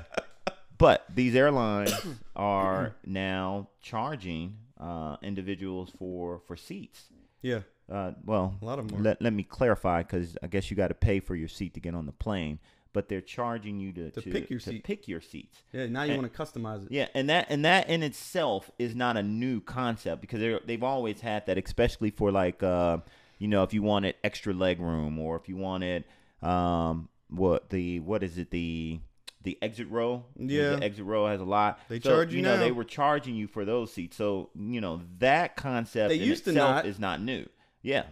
[0.79, 1.93] but these airlines
[2.37, 7.07] are now charging uh, individuals for for seats.
[7.43, 8.93] yeah, Uh, well, a lot of.
[8.93, 8.99] Are.
[8.99, 11.81] let, let me clarify because I guess you got to pay for your seat to
[11.81, 12.61] get on the plane,
[12.93, 14.85] but they're charging you to, To pick your to seat.
[14.85, 15.59] pick your seats.
[15.73, 16.93] yeah, now you and- want to customize it.
[16.93, 20.85] Yeah, and that and that in itself is not a new concept because they they've
[20.85, 22.99] always had that, especially for like uh,
[23.39, 26.05] you know if you wanted extra leg room or if you wanted
[26.43, 29.01] um what the what is it the
[29.43, 30.77] the exit row Yeah.
[30.77, 32.61] the exit row has a lot They So, charge you know now.
[32.63, 36.51] they were charging you for those seats so you know that concept They used to
[36.51, 36.87] itself not.
[36.87, 37.47] is not new
[37.83, 38.05] yeah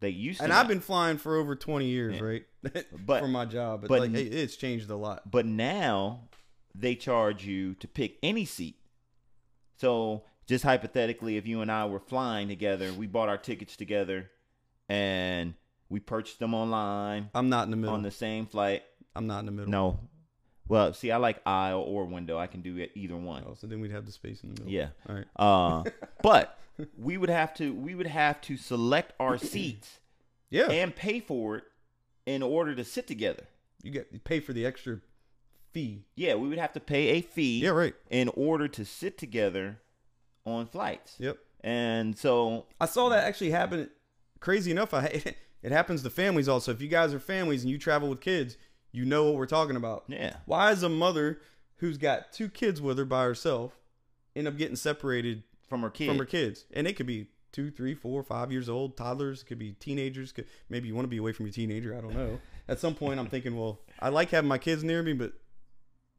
[0.00, 0.52] they used to And.
[0.52, 2.22] I've been flying for over 20 years, Yeah.
[2.22, 2.46] right?
[3.06, 5.30] But- for my job, but, but- like it, it's changed a lot.
[5.30, 6.28] But now
[6.74, 8.76] they charge you to pick any seat.
[9.78, 14.30] So just hypothetically, if you and I were flying together, we bought our tickets together,
[14.88, 15.54] and
[15.88, 17.94] we purchased them online I'm not in the middle.
[17.94, 18.82] on the same flight.
[19.14, 19.70] I'm not in the middle.
[19.70, 20.00] No,
[20.68, 22.38] well, see, I like aisle or window.
[22.38, 23.44] I can do it either one.
[23.46, 24.72] Oh, so then we'd have the space in the middle.
[24.72, 24.88] Yeah.
[25.08, 25.26] All right.
[25.36, 25.84] Uh,
[26.22, 26.58] but
[26.98, 30.00] we would have to we would have to select our seats
[30.50, 30.70] Yeah.
[30.70, 31.64] and pay for it
[32.26, 33.44] in order to sit together.
[33.82, 35.00] You get you pay for the extra
[35.72, 36.04] fee.
[36.16, 37.94] Yeah, we would have to pay a fee Yeah, right.
[38.10, 39.78] in order to sit together
[40.44, 41.14] on flights.
[41.18, 41.38] Yep.
[41.62, 43.90] And so, I saw that actually happen.
[44.40, 45.22] Crazy enough, I
[45.62, 46.72] it happens to families also.
[46.72, 48.56] If you guys are families and you travel with kids,
[48.92, 50.04] you know what we're talking about.
[50.08, 50.36] yeah.
[50.46, 51.40] Why is a mother
[51.76, 53.78] who's got two kids with her by herself
[54.34, 56.08] end up getting separated From her kid.
[56.08, 56.64] from her kids?
[56.72, 60.32] And it could be two, three, four, five years old, toddlers, it could be teenagers.
[60.32, 61.96] Could maybe you want to be away from your teenager.
[61.96, 62.38] I don't know.
[62.68, 65.32] At some point, I'm thinking, well, I like having my kids near me, but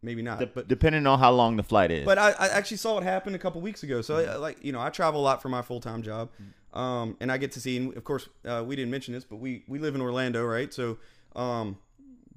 [0.01, 0.39] maybe not.
[0.39, 2.05] De- but depending on how long the flight is.
[2.05, 4.01] but I, I actually saw it happen a couple weeks ago.
[4.01, 6.47] So I, like you know, I travel a lot for my full time job, mm.
[6.77, 7.77] Um, and I get to see.
[7.77, 10.73] And of course, uh, we didn't mention this, but we we live in Orlando, right?
[10.73, 10.97] So
[11.35, 11.77] um,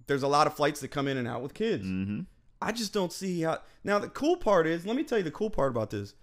[0.06, 1.84] there's a lot of flights that come in and out with kids.
[1.84, 2.20] hmm
[2.62, 3.58] I just don't see how.
[3.84, 6.14] Now the cool part is, let me tell you the cool part about this.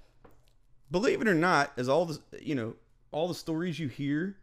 [0.92, 2.76] Believe it or not, is all the you know
[3.12, 4.38] all the stories you hear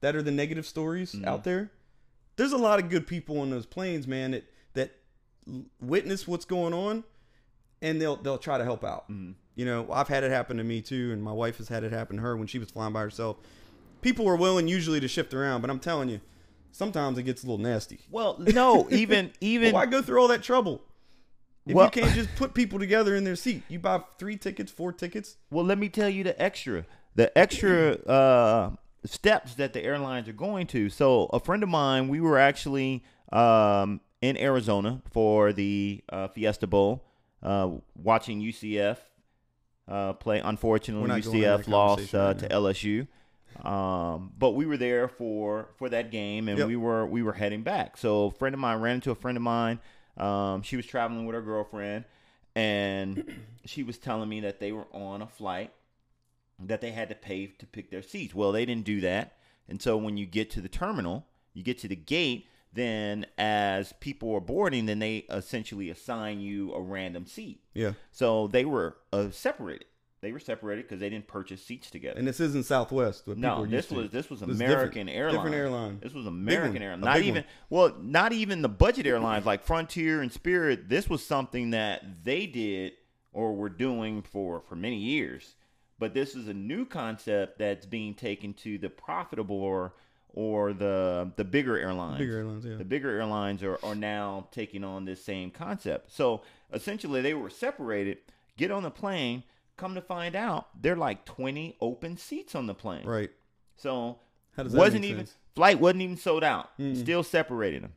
[0.00, 1.26] that are the negative stories Mhm.
[1.26, 1.70] out there.
[2.36, 4.30] There's a lot of good people on those planes, man.
[4.32, 4.90] That that
[5.80, 7.04] witness what's going on,
[7.82, 9.04] and they'll they'll try to help out.
[9.06, 11.84] hmm You know, I've had it happen to me too, and my wife has had
[11.84, 13.36] it happen to her when she was flying by herself.
[14.02, 16.20] People are willing usually to shift around, but I'm telling you,
[16.72, 18.00] sometimes it gets a little nasty.
[18.10, 20.82] Well, no, even even Why go through all that trouble?
[21.66, 24.70] If Well- you can't just put people together in their seat, you buy three tickets,
[24.70, 25.36] four tickets.
[25.50, 28.70] Well, let me tell you the extra, the extra uh,
[29.04, 30.90] steps that the airlines are going to.
[30.90, 36.66] So, a friend of mine, we were actually um, in Arizona for the uh, Fiesta
[36.66, 37.04] Bowl,
[37.42, 38.98] uh, watching UCF
[39.88, 40.40] uh, play.
[40.40, 42.48] Unfortunately, We're not going into UCF lost uh, to.
[42.48, 43.06] LSU.
[43.64, 46.66] Um, but we were there for for that game, and Yep.
[46.68, 47.96] we were we were heading back.
[47.96, 49.78] So, a friend of mine ran into a friend of mine.
[50.16, 52.04] Um, she was traveling with her girlfriend,
[52.56, 53.32] and
[53.64, 55.72] she was telling me that they were on a flight
[56.58, 58.34] that they had to pay to pick their seats.
[58.34, 59.36] Well, they didn't do that.
[59.68, 63.92] And so when you get to the terminal, you get to the gate, then as
[64.00, 67.60] people are boarding, then they essentially assign you a random seat.
[67.74, 69.86] Yeah, So they were uh, separated.
[70.20, 72.18] They were separated because they didn't purchase seats together.
[72.18, 73.26] and this isn't Southwest.
[73.28, 73.94] No, this used to.
[73.96, 75.10] was this was This American different.
[75.10, 75.36] Airlines.
[75.36, 75.98] Different airline.
[76.02, 76.82] This was American.
[76.82, 77.04] Airlines.
[77.04, 77.44] Not even one.
[77.68, 80.88] well, not even the budget airlines like Frontier and Spirit.
[80.88, 82.92] This was something that they did
[83.34, 85.56] or were doing for for many years.
[85.98, 89.92] But this is a new concept that's being taken to the profitable or
[90.34, 92.18] or the the bigger airlines.
[92.18, 92.76] Bigger airlines, yeah.
[92.76, 96.12] The bigger airlines are, are now taking on this same concept.
[96.12, 96.42] So
[96.72, 98.18] essentially, they were separated.
[98.56, 99.44] Get on the plane.
[99.76, 103.06] Come to find out, they're like twenty open seats on the plane.
[103.06, 103.30] Right.
[103.76, 104.18] So
[104.56, 105.36] How does that wasn't even sense?
[105.56, 106.76] flight wasn't even sold out.
[106.78, 106.96] Mm.
[106.96, 107.92] Still separated them.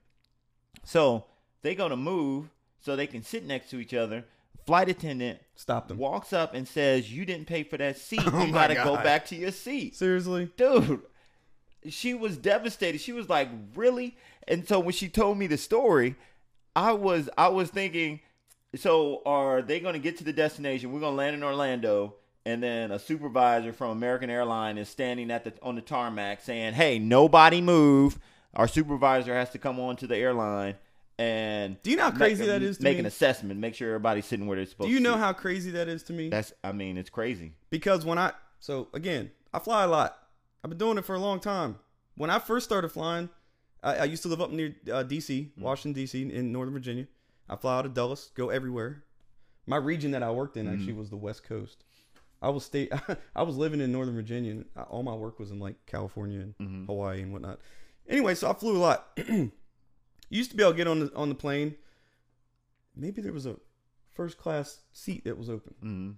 [0.83, 1.25] So
[1.61, 4.25] they go to move so they can sit next to each other.
[4.65, 5.97] Flight attendant Stop them.
[5.97, 8.21] walks up and says, "You didn't pay for that seat.
[8.25, 10.51] Oh you got to go back to your seat." Seriously?
[10.57, 11.01] dude
[11.89, 14.15] she was devastated she was like really
[14.47, 16.15] and so when she told me the story
[16.75, 18.19] i was i was thinking
[18.75, 22.13] so are they going to get to the destination we're going to land in orlando
[22.45, 26.73] and then a supervisor from american airline is standing at the on the tarmac saying
[26.73, 28.19] hey nobody move
[28.53, 30.75] our supervisor has to come on to the airline
[31.19, 32.99] and Do you know how make- crazy that is to make me?
[33.01, 34.91] an assessment make sure everybody's sitting where they're supposed to be.
[34.91, 35.19] Do you know sit.
[35.19, 36.29] how crazy that is to me?
[36.29, 40.17] that's i mean it's crazy because when I so again, I fly a lot.
[40.63, 41.77] I've been doing it for a long time.
[42.15, 43.29] When I first started flying,
[43.83, 46.21] I, I used to live up near uh, D.C., Washington D.C.
[46.33, 47.07] in Northern Virginia.
[47.49, 49.03] I fly out of Dulles, go everywhere.
[49.65, 51.83] My region that I worked in actually was the West Coast.
[52.41, 52.91] I was state.
[53.35, 56.39] I was living in Northern Virginia, and I- all my work was in like California
[56.41, 56.85] and Mhm.
[56.87, 57.59] Hawaii and whatnot.
[58.07, 59.19] Anyway, so I flew a lot.
[60.29, 61.75] used to be able to get on the on the plane.
[62.95, 63.57] Maybe there was a
[64.13, 66.11] first class seat that was open hmm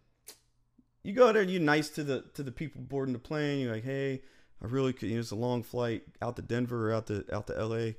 [1.04, 3.60] you go there and you're nice to the to the people boarding the plane.
[3.60, 4.22] You're like, hey,
[4.62, 5.10] I really could.
[5.10, 7.96] You know, it's a long flight out to Denver or out to out to L.A.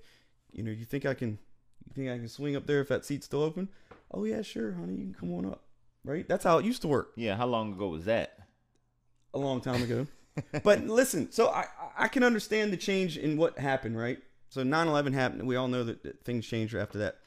[0.53, 1.39] You know, you think I can?
[1.87, 3.69] You think I can swing up there if that seat's still open?
[4.13, 5.63] Oh yeah, sure, honey, you can come on up.
[6.05, 6.27] Right?
[6.29, 8.39] That's how it used to work yeah how long ago was that
[9.35, 10.07] a long time ago.
[10.63, 14.19] but listen, so I I can understand the change in what happened, right?
[14.49, 15.47] So 9/11 happened.
[15.47, 17.19] We all know that, that things changed after that.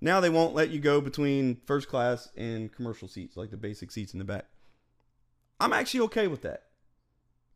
[0.00, 3.90] Now they won't let you go between first class and commercial seats, like the basic
[3.90, 4.46] seats in the back.
[5.64, 6.62] I'm actually okay with that.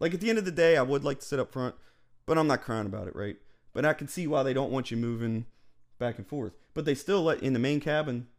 [0.01, 1.75] Like at the end of the day, I would like to sit up front,
[2.27, 3.37] but I'm not crying about it, right?
[3.73, 5.47] But I can see why they don't want you moving
[5.99, 6.53] back and forth.
[6.75, 8.29] But they still let in the main cabin.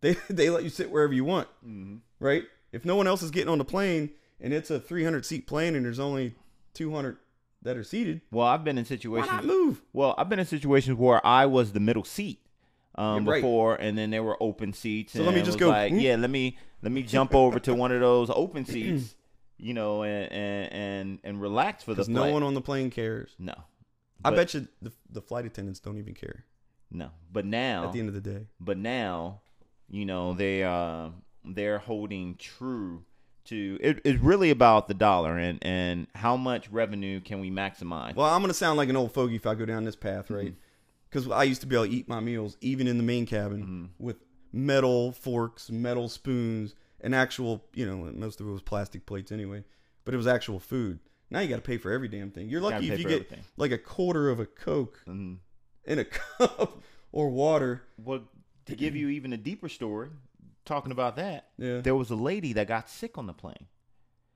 [0.00, 1.96] They they let you sit wherever you want mm-hmm.
[2.20, 2.44] right?
[2.70, 5.74] If no one else is getting on the plane and it's a 300 seat plane
[5.74, 6.36] and there's only
[6.74, 7.16] 200
[7.62, 9.28] that are seated, Well, I've been in situations.
[9.28, 9.82] why not move?
[9.92, 12.38] Well, I've been in situations where I was the middle seat
[12.94, 13.42] um, right.
[13.42, 15.14] before, and then there were open seats.
[15.14, 17.58] So and let me just go, Like, "Hmm." yeah, let me let me jump over
[17.60, 19.14] to one of those open seats,
[19.58, 23.34] you know, and and and, and relax for the no one on the plane cares.
[23.38, 23.54] no,
[24.24, 26.44] I But- bet you the, the flight attendants don't even care.
[26.90, 28.46] No, but now at the end of the day.
[28.58, 29.40] but now
[29.90, 31.08] you know they uh
[31.44, 33.04] they're holding true
[33.44, 38.14] to it, it's really about the dollar and and how much revenue can we maximize.
[38.14, 40.54] Well, I'm gonna sound like an old fogey if I go down this path, right?
[41.10, 43.90] Because I used to be able to eat my meals even in the main cabin
[43.98, 44.16] with
[44.52, 49.64] metal forks, metal spoons, and actual, you know, most of it was plastic plates anyway,
[50.04, 50.98] but it was actual food.
[51.30, 52.48] Now you got to pay for every damn thing.
[52.48, 53.44] You're lucky pay if you get everything.
[53.56, 55.38] like a quarter of a Coke Mhm.
[55.84, 56.80] in a cup
[57.12, 57.82] or water.
[58.02, 58.22] well
[58.66, 60.10] to give you even a deeper story
[60.66, 61.80] talking about that Yeah.
[61.80, 63.66] there was a lady that got sick on the plane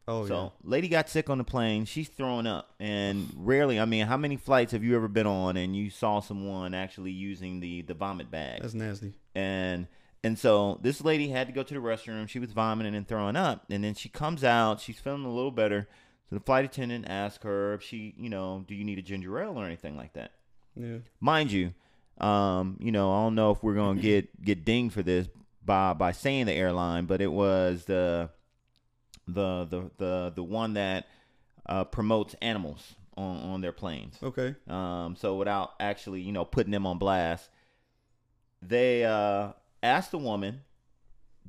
[0.09, 0.49] Oh yeah so yeah.
[0.71, 4.37] lady got sick on the plane she's throwing up and rarely i mean how many
[4.39, 8.31] flights have you ever been on and you saw someone actually using the the vomit
[8.31, 9.13] bag That's nasty.
[9.35, 9.87] and
[10.25, 12.29] and so this lady had to go to the restroom.
[12.29, 14.81] She was vomiting and throwing up, and then she comes out.
[14.81, 15.89] She's feeling a little better.
[16.31, 19.39] So the flight attendant asked her if she, you know, do you need a ginger
[19.39, 20.33] ale or anything like that?
[20.77, 20.99] Yeah.
[21.21, 21.75] Mind you,
[22.19, 25.29] um, you know, I don't know if we're gonna get get dinged for this
[25.65, 28.31] by by saying the airline, but it was the
[29.27, 31.07] the the the the one that
[31.67, 34.17] uh, promotes animals on on their planes.
[34.23, 34.55] Okay.
[34.69, 37.51] Um, so without actually, you know, putting them on blast,
[38.61, 40.63] they uh, asked the woman,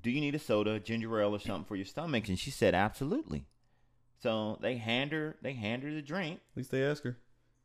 [0.02, 2.74] "Do you need a soda, ginger ale, or something for your stomach?" And she said,
[2.76, 3.46] "Absolutely."
[4.22, 6.40] So they hand her, they hand her the drink.
[6.52, 7.18] At least they ask her.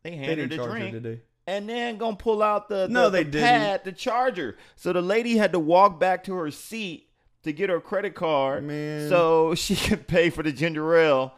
[0.03, 1.23] They They hand her didn't the charge drink, her today.
[1.47, 3.47] and then gonna pull out the, the No, they the didn't.
[3.49, 4.57] pad, the charger.
[4.77, 7.09] So the lady had to walk back to her seat
[7.45, 9.09] to get her credit card, Man.
[9.09, 11.35] so she could pay for the ginger ale.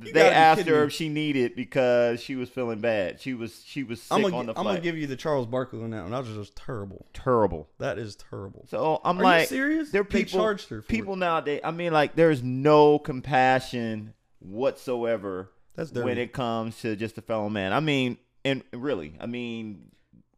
[0.00, 3.20] You they asked her if she needed because she was feeling bad.
[3.20, 5.16] She was she was sick I'm gonna, on the gi- I'm gonna give you the
[5.16, 6.12] Charles Barkley on that one.
[6.12, 7.04] That was just terrible.
[7.12, 7.68] terrible.
[7.78, 8.64] That is terrible.
[8.70, 9.90] So I'm Are like, you serious?
[9.90, 11.60] There are They people, charged her for people nowadays.
[11.62, 16.04] I mean, like, there's no compassion whatsoever That's dirty.
[16.06, 17.74] when it comes to just a fellow man.
[17.74, 19.90] I mean, and really, I mean,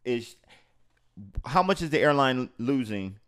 [0.04, 0.34] is
[1.44, 3.20] how much is the airline losing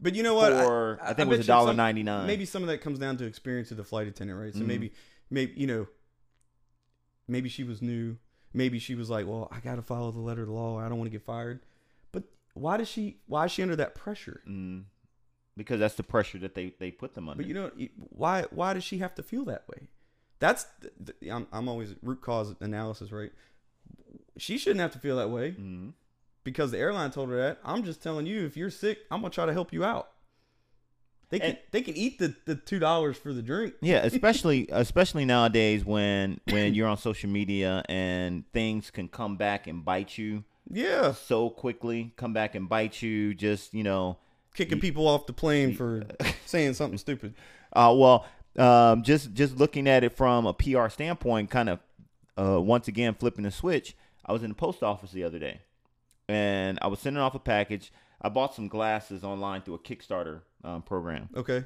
[0.00, 0.52] But you know what?
[0.52, 1.00] for?
[1.02, 2.28] I, think it was a dollar ninety nine.
[2.28, 4.54] Maybe some of that comes down to experience of the flight attendant, right?
[4.54, 4.66] So Mhm.
[4.66, 4.92] maybe,
[5.32, 5.86] maybe you know,
[7.26, 8.16] maybe she was new.
[8.54, 10.78] Maybe she was like, "Well, I got to follow the letter of the law.
[10.78, 11.60] I don't want to get fired."
[12.12, 13.18] But why does she?
[13.26, 14.42] Why is she under that pressure?
[14.48, 14.84] mm,
[15.56, 17.42] because that's the pressure that they they put them under.
[17.42, 18.44] But you know, why?
[18.50, 19.88] Why does she have to feel that way?
[20.38, 23.32] That's the, the, I'm I'm always root cause analysis, right?
[24.36, 25.92] She shouldn't have to feel that way Mhm.
[26.44, 27.58] because the airline told her that.
[27.64, 30.11] I'm just telling you, if you're sick, I'm gonna try to help you out.
[31.32, 33.74] They can And- they can eat the, the two dollars for the drink.
[33.80, 39.66] Yeah, especially especially nowadays when when you're on social media and things can come back
[39.66, 43.32] and bite you Yeah, so quickly, come back and bite you.
[43.34, 44.18] Just you know,
[44.54, 46.04] kicking people off the plane for
[46.46, 47.34] saying something stupid.
[47.72, 48.26] uh, well,
[48.58, 51.78] um, just just looking at it from a PR standpoint, kind of
[52.38, 53.96] uh, once again flipping the switch.
[54.26, 55.62] I was in the post office the other day,
[56.28, 57.90] and I was sending off a package.
[58.22, 61.28] I bought some glasses online through a Kickstarter um, program.
[61.36, 61.64] Okay,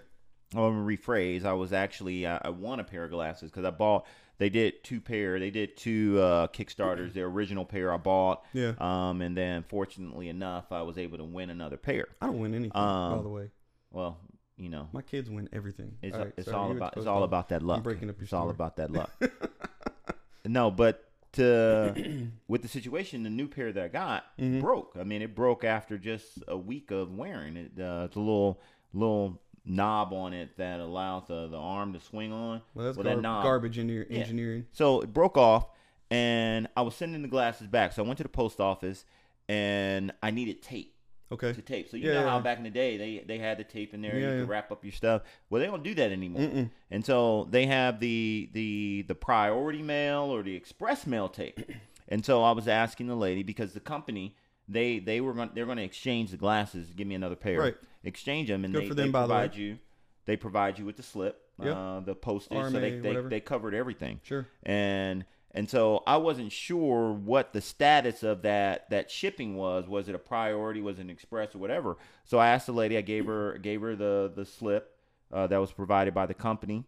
[0.55, 1.45] I'm gonna rephrase.
[1.45, 4.07] I was actually I, I won a pair of glasses because I bought.
[4.39, 5.39] They did two pair.
[5.41, 7.15] They did two uh, Kickstarters.
[7.15, 8.45] The original pair I bought.
[8.53, 8.73] Yeah.
[8.79, 12.07] Um, and then fortunately enough, I was able to win another pair.
[12.21, 12.73] I don't win anything.
[12.75, 12.81] by
[13.15, 13.51] Um, the way,
[13.91, 14.19] Well,
[14.59, 15.97] you know, my kids win everything.
[16.03, 17.83] it's All right, it's sorry, all about it's all about that luck.
[17.83, 19.11] breaking up your It's all about that luck.
[20.45, 21.06] no, but
[21.37, 24.61] to with the situation, the new pair that I got Mhm.
[24.61, 24.97] broke.
[24.99, 27.73] I mean, it broke after just a week of wearing it.
[27.81, 28.61] Uh, it's a little
[28.93, 32.63] little knob on it that allows the, the arm to swing on.
[32.75, 34.21] Well, that's Well, that knob- garbage engineer- Yeah.
[34.21, 34.67] engineering.
[34.73, 35.69] So it broke off,
[36.11, 37.93] and I was sending the glasses back.
[37.93, 39.05] So I went to the post office,
[39.49, 40.95] and I needed tape
[41.33, 41.53] Okay.
[41.53, 41.91] to tape.
[41.91, 42.43] So you Yeah, know how yeah.
[42.43, 44.19] back in the day they they had the tape in there.
[44.19, 45.23] Yeah, you could wrap up your stuff.
[45.51, 46.43] Well, they don't do that anymore.
[46.43, 46.71] Mm-mm.
[46.91, 51.61] And so they have the the the priority mail or the express mail tape.
[52.09, 54.37] And so I was asking the lady because the company
[54.69, 57.77] they they were going they're going to exchange the glasses, give me another pair, Right.
[58.05, 59.79] exchange them, and Good they, them, they by the provide you
[60.25, 61.73] they provide you with the slip, Yeah.
[61.73, 63.29] uh, the postage, so they they, whatever.
[63.29, 64.47] they covered everything Sure.
[64.63, 65.25] and
[65.57, 69.89] and so I wasn't sure what the status of that that shipping was.
[69.89, 70.81] Was it a priority?
[70.81, 71.97] Was it an express or whatever?
[72.25, 72.97] So I asked the lady.
[72.97, 74.97] I gave her gave her the the slip
[75.33, 76.85] uh, that was provided by the company,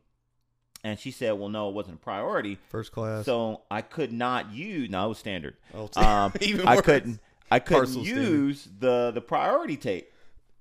[0.85, 3.25] and she said, "Well, no, it wasn't a priority." First class.
[3.25, 4.91] So I could not use.
[4.91, 5.57] No, it was standard.
[5.75, 7.21] Oh, Um, even I couldn't.
[7.51, 8.23] I couldn't Parcel standard.
[8.23, 10.13] use the the priority tape.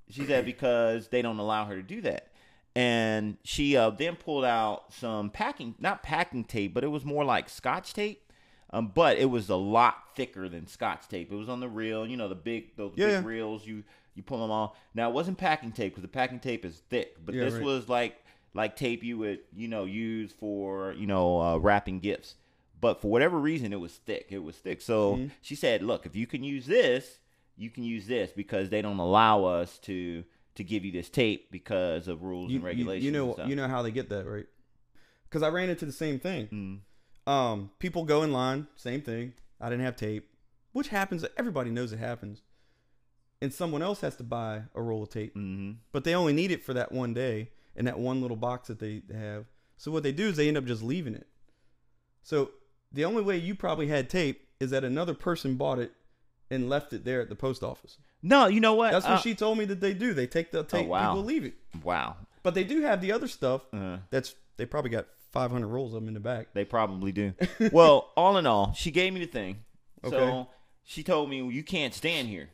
[0.09, 2.26] She said because they don't allow her to do that.
[2.77, 7.25] And she uh, then pulled out some packing, not packing tape, but it was more
[7.25, 8.31] like Scotch tape.
[8.69, 11.31] Um, but it was a lot thicker than Scotch tape.
[11.31, 13.65] It was on the reel, you know, the big those Yeah, big reels.
[13.65, 14.75] You you pull them off.
[14.93, 17.63] Now it wasn't packing tape because the packing tape is thick, but Yeah, this right.
[17.63, 18.23] was like
[18.53, 22.35] like tape you would you know use for you know uh, wrapping gifts.
[22.79, 24.27] but for whatever reason, it was thick.
[24.29, 24.81] It was thick.
[24.81, 25.31] So Mhm.
[25.41, 27.19] she said, "Look, if you can use this,
[27.57, 30.23] you can use this because they don't allow us to
[30.57, 33.49] to give you this tape because of rules You, and regulations." you know, and stuff.
[33.49, 34.45] you know how they get that, right?
[35.23, 36.83] Because I ran into the same thing.
[37.27, 37.31] Mm.
[37.31, 39.33] Um, people go in line, same thing.
[39.59, 40.29] I didn't have tape,
[40.71, 41.25] which happens.
[41.37, 42.41] Everybody knows it happens.
[43.41, 46.51] And someone else has to buy a roll of tape, hmm but they only need
[46.51, 49.45] it for that one day in that one little box that they have.
[49.77, 51.27] So what they do is they end up just leaving it.
[52.23, 52.51] So
[52.91, 55.91] the only way you probably had tape is that another person bought it
[56.49, 57.97] and left it there at the post office.
[58.23, 58.91] No, you know what?
[58.91, 60.13] That's what Uh, she told me that they do.
[60.13, 61.11] They take the tape, wow.
[61.13, 61.53] people leave it.
[61.83, 62.17] Wow.
[62.43, 63.61] But they do have the other stuff.
[63.73, 66.47] Uh, That's they probably got 500 rolls of them in the back.
[66.53, 67.33] they probably do.
[67.71, 69.63] well, all in all, she gave me the thing.
[70.03, 70.15] Okay.
[70.15, 70.47] So
[70.83, 72.49] she told me you can't stand here.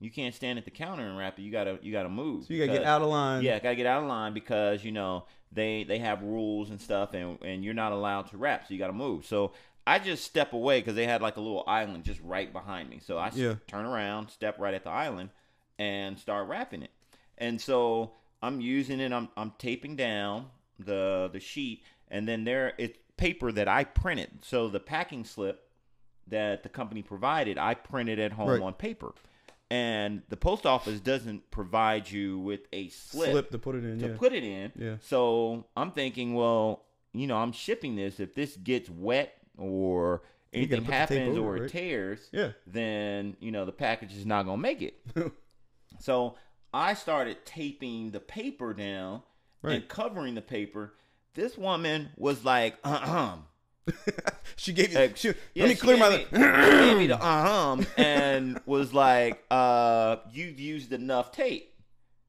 [0.00, 1.42] You can't stand at the counter and wrap it.
[1.42, 2.44] You gotta you gotta move.
[2.44, 3.42] So you gotta get because- out of line.
[3.42, 7.14] Yeah, gotta get out of line because you know they they have rules and stuff,
[7.14, 9.24] and and you're not allowed to rap, so you gotta move.
[9.24, 9.52] So
[9.88, 13.00] I just step away because they had like a little island just right behind me.
[13.04, 13.54] So I Yeah.
[13.66, 15.30] turn around, step right at the island,
[15.78, 16.90] and start wrapping it.
[17.38, 18.12] And so
[18.42, 19.12] I'm using it.
[19.12, 24.44] I'm I'm taping down the the sheet, and then there it's paper that I printed.
[24.44, 25.70] So the packing slip
[26.26, 28.62] that the company provided, I printed at home Right.
[28.62, 29.12] on paper.
[29.70, 33.98] And the post office doesn't provide you with a slip, slip to put it in.
[34.00, 34.16] to yeah.
[34.16, 34.72] put it in.
[34.76, 34.96] Yeah.
[35.00, 38.20] So I'm thinking, well, you know, I'm shipping this.
[38.20, 41.70] If this gets wet or anything put the tape happens over or it, right?
[41.70, 42.52] tears, yeah.
[42.66, 44.94] then you know the package is not gonna make it.
[46.00, 46.36] so
[46.72, 49.22] I started taping the paper down
[49.60, 49.74] Right.
[49.74, 50.94] and covering the paper.
[51.34, 53.36] This woman was like, uh huh."
[54.56, 54.98] she gave you.
[54.98, 56.10] Uh, she, yeah, let me clear my.
[56.10, 61.74] me, gave me the uh huh and was like, uh, you've used enough tape.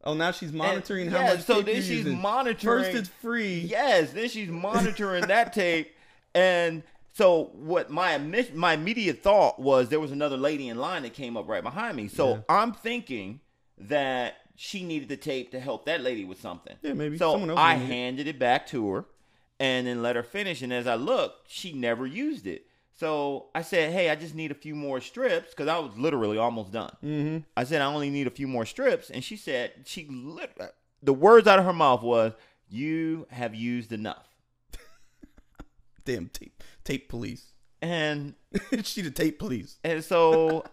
[0.05, 1.41] oh, now she's monitoring And- how yeah, much.
[1.43, 2.19] So then she's using.
[2.19, 2.84] monitoring.
[2.86, 3.59] First, it's free.
[3.59, 5.91] Yes, then she's monitoring that tape,
[6.34, 6.82] and
[7.14, 7.89] so what?
[7.89, 8.18] My
[8.53, 11.97] my immediate thought was there was another lady in line that came up right behind
[11.97, 12.07] me.
[12.07, 12.41] So Yeah.
[12.49, 13.39] I'm thinking
[13.78, 16.76] that she needed the tape to help that lady with something.
[16.82, 17.60] Yeah, maybe So someone else.
[17.60, 17.88] I need it.
[17.88, 19.05] handed it back to her,
[19.60, 20.62] and then let her finish.
[20.62, 22.66] And as I looked, she never used it.
[22.95, 26.38] So I said, "Hey, I just need a few more strips because I was literally
[26.38, 27.45] almost done." Mhm.
[27.55, 30.57] I said, "I only need a few more strips," and she said, "She lit-
[31.01, 32.34] the words out of her mouth was,
[32.68, 34.28] you have used enough."
[36.05, 36.59] Damn tape,
[36.89, 37.53] tape police.
[37.81, 38.33] And
[38.83, 39.77] she the tape police.
[39.83, 40.65] and so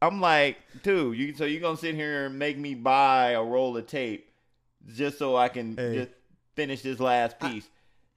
[0.00, 3.76] I'm like, dude, you so you gonna sit here and make me buy a roll
[3.76, 4.30] of tape
[4.94, 5.94] just so I can Hey.
[5.94, 6.10] just
[6.54, 7.68] finish this last piece.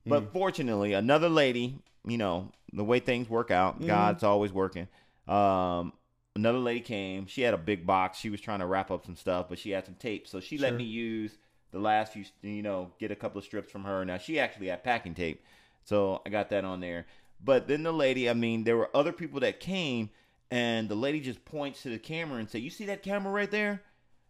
[0.05, 0.31] but Mm.
[0.33, 1.75] fortunately, another lady,
[2.07, 3.87] you know, the way things work out, Mhm.
[3.87, 4.87] God's always working.
[5.27, 5.93] Um,
[6.35, 7.27] another lady came.
[7.27, 8.17] She had a big box.
[8.19, 10.57] She was trying to wrap up some stuff, but she had some tape, so she
[10.57, 11.37] let me use
[11.71, 14.03] the last few, you know, get a couple of strips from her.
[14.05, 15.43] Now she actually had packing tape,
[15.83, 17.05] so I got that on there.
[17.43, 20.09] But then the lady, I mean, there were other people that came,
[20.51, 23.49] and the lady just points to the camera and say, "You see that camera right
[23.49, 23.81] there?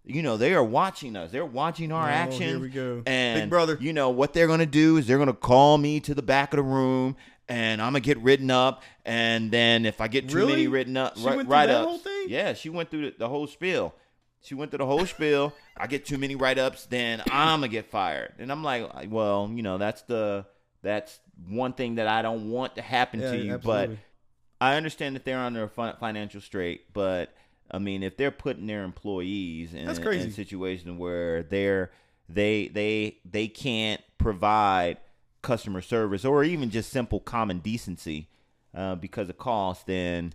[0.03, 1.29] You know, they are watching us.
[1.31, 2.41] They're watching our Oh, action.
[2.47, 3.03] Here we go.
[3.05, 3.77] And Big brother.
[3.79, 6.57] you know what they're gonna do is they're gonna call me to the back of
[6.57, 7.15] the room,
[7.47, 8.81] and I'm gonna get written up.
[9.05, 10.51] And then if I get too Really?
[10.53, 12.25] many written up, She right, went through write that whole thing?
[12.29, 13.93] yeah, she went through the, the whole spiel.
[14.43, 15.53] She went through the whole spiel.
[15.77, 18.33] I get too many write ups, then I'm gonna get fired.
[18.39, 20.45] And I'm like, well, you know, that's the
[20.81, 21.19] that's
[21.49, 23.95] one thing that I don't want to happen Yeah, to you, absolutely.
[24.59, 27.33] but I understand that they're under a financial strait, but
[27.71, 30.29] I mean, if they're putting their employees in, That's in crazy.
[30.29, 31.91] a situation where they're
[32.29, 34.97] they they they can't provide
[35.41, 38.27] customer service or even just simple common decency
[38.75, 40.33] uh, because of cost, then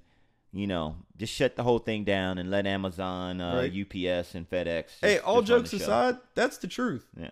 [0.53, 3.71] you know just shut the whole thing down and let Amazon, uh, Right.
[3.73, 4.87] UPS, and FedEx.
[5.03, 7.07] hey, all jokes aside, that's the truth.
[7.17, 7.31] yeah,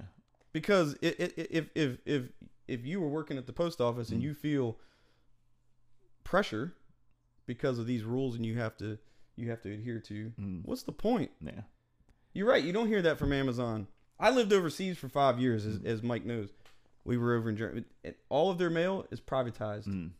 [0.52, 2.22] Because if if if
[2.68, 4.24] if you were working at the post office and Mm.
[4.24, 4.78] you feel
[6.22, 6.74] pressure
[7.46, 8.98] because of these rules and you have to
[9.36, 10.64] you have to adhere to, Mm.
[10.64, 11.32] what's the point?
[11.40, 11.62] yeah,
[12.34, 12.62] You're right.
[12.62, 13.88] You don't hear that from Amazon.
[14.20, 15.68] I lived overseas for five years, Mm.
[15.70, 16.50] as, as Mike knows.
[17.04, 17.84] We were over in Germany.
[18.28, 19.88] All of their mail is privatized.
[19.88, 20.12] Mm.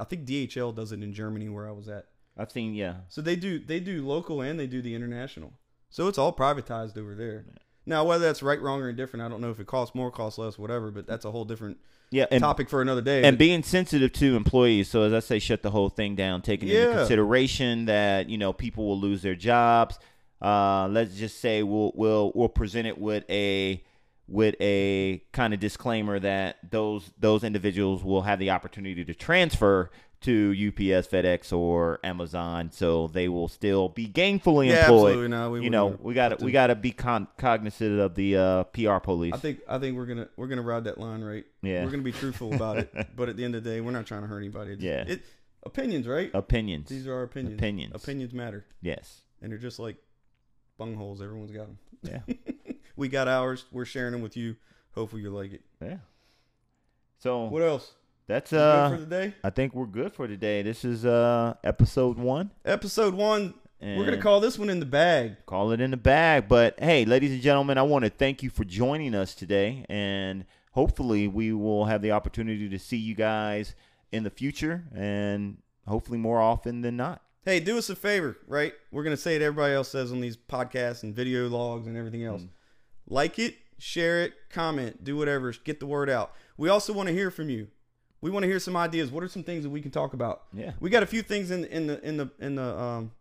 [0.00, 2.06] I think DHL does it in Germany, where I was at.
[2.36, 3.00] I've seen yeah.
[3.08, 5.52] So they do they do local and they do the international.
[5.90, 7.44] So it's all privatized over there.
[7.90, 10.38] Now whether that's right, wrong, or indifferent, I don't know if it costs more, costs
[10.38, 10.90] less, whatever.
[10.90, 11.78] But that's a whole different
[12.10, 13.24] Yeah, and topic for another day.
[13.24, 14.88] and But- being sensitive to employees.
[14.88, 18.52] So as I say, shut the whole thing down, taking into consideration that you know
[18.52, 19.98] people will lose their jobs.
[20.40, 23.82] Uh, let's just say we'll we'll we'll present it with a
[24.28, 29.90] with a kind of disclaimer that those those individuals will have the opportunity to transfer
[30.22, 35.10] to UPS, FedEx, or Amazon, so they will still be gainfully Yeah, employed.
[35.12, 35.28] absolutely.
[35.28, 38.36] No, we you know, we got to we got to be con- cognizant of the
[38.36, 39.32] uh, PR police.
[39.34, 41.44] I think I think we're gonna we're gonna ride that line right.
[41.62, 41.84] Yeah.
[41.84, 44.06] We're gonna be truthful about it, but at the end of the day, we're not
[44.06, 44.72] trying to hurt anybody.
[44.72, 45.14] It's- Yeah.
[45.14, 45.22] It
[45.64, 46.30] opinions, right?
[46.34, 46.88] Opinions.
[46.88, 47.58] These are our opinions.
[47.58, 47.94] Opinions.
[47.94, 49.22] Opinions matter, yes.
[49.42, 49.96] and they're just like
[50.78, 51.22] bungholes.
[51.22, 51.78] Everyone's got them.
[52.02, 52.34] Yeah.
[52.96, 53.64] We got ours.
[53.72, 54.56] We're sharing them with you.
[54.94, 55.62] Hopefully you like it.
[55.80, 55.98] yeah.
[57.18, 57.92] So What else?
[58.30, 59.34] That's uh for the day.
[59.42, 60.62] I think we're good for today.
[60.62, 63.54] This is uh episode 1 Episode one.
[63.80, 65.44] and We're gonna call this one in the bag.
[65.46, 66.46] call it in the bag.
[66.48, 70.44] But hey, ladies and gentlemen, I want to thank you for joining us today and
[70.70, 73.74] hopefully we will have the opportunity to see you guys
[74.12, 75.56] in the future and
[75.88, 77.22] hopefully more often than not.
[77.44, 78.74] Hey, do us a favor, right?
[78.92, 79.42] We're gonna say it.
[79.42, 82.42] Everybody else says on these podcasts and video logs and everything else.
[82.42, 82.48] Mm.
[83.08, 85.52] Like it, share it, comment, do whatever.
[85.64, 86.32] Get the word out.
[86.56, 87.66] We also want to hear from you.
[88.20, 89.10] We want to hear some ideas.
[89.10, 90.42] What are some things that we can talk about?
[90.52, 90.72] Yeah.
[90.80, 93.12] We got a few things in in the in the in the um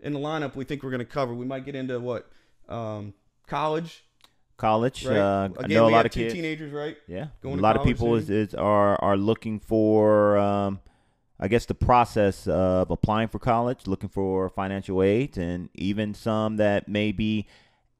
[0.00, 1.32] in the lineup we think we're gonna cover.
[1.34, 2.30] We might get into what
[2.68, 3.14] um
[3.46, 4.04] college,
[4.56, 5.18] College, right?
[5.18, 6.34] uh, I Again, know a lot of two kids.
[6.34, 6.96] teenagers, right?
[7.06, 10.80] Yeah, going a lot of people is, is are are looking for, um,
[11.40, 16.56] I guess, the process of applying for college, looking for financial aid, and even some
[16.56, 17.46] that may be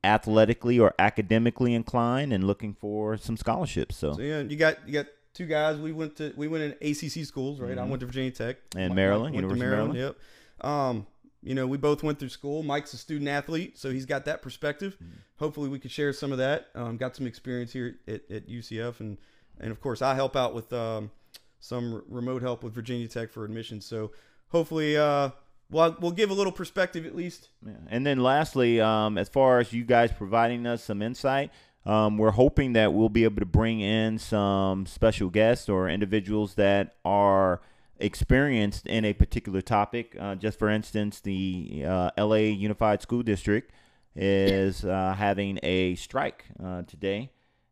[0.04, 3.96] athletically or academically inclined and looking for some scholarships.
[3.96, 5.78] So, So yeah, you got you got two guys.
[5.78, 7.78] We went to we went in ACC schools, right?
[7.78, 7.88] I Mhm.
[7.88, 10.16] went to Virginia Tech And Maryland, went to University of
[10.60, 10.68] Yep.
[10.70, 11.06] Um,
[11.42, 12.62] you know, we both went through school.
[12.62, 14.94] Mike's a student athlete, so he's got that perspective.
[15.02, 15.12] Mm-hmm.
[15.38, 16.68] Hopefully, we could share some of that.
[16.74, 19.18] Um, got some experience here at, at UCF, and
[19.58, 21.10] and of course, I help out with um,
[21.58, 23.84] some r- remote help with Virginia Tech for admissions.
[23.84, 24.12] So
[24.48, 25.30] hopefully, uh,
[25.70, 27.48] well, we'll give a little perspective at least.
[27.66, 27.72] Yeah.
[27.88, 31.50] And then lastly, um, as far as you guys providing us some insight,
[31.84, 36.54] um, we're hoping that we'll be able to bring in some special guests or individuals
[36.54, 37.60] that are
[37.98, 40.16] experienced in a particular topic.
[40.18, 43.72] Uh, just for instance, the uh, LA Unified School District
[44.14, 47.30] is uh, having a strike uh, today.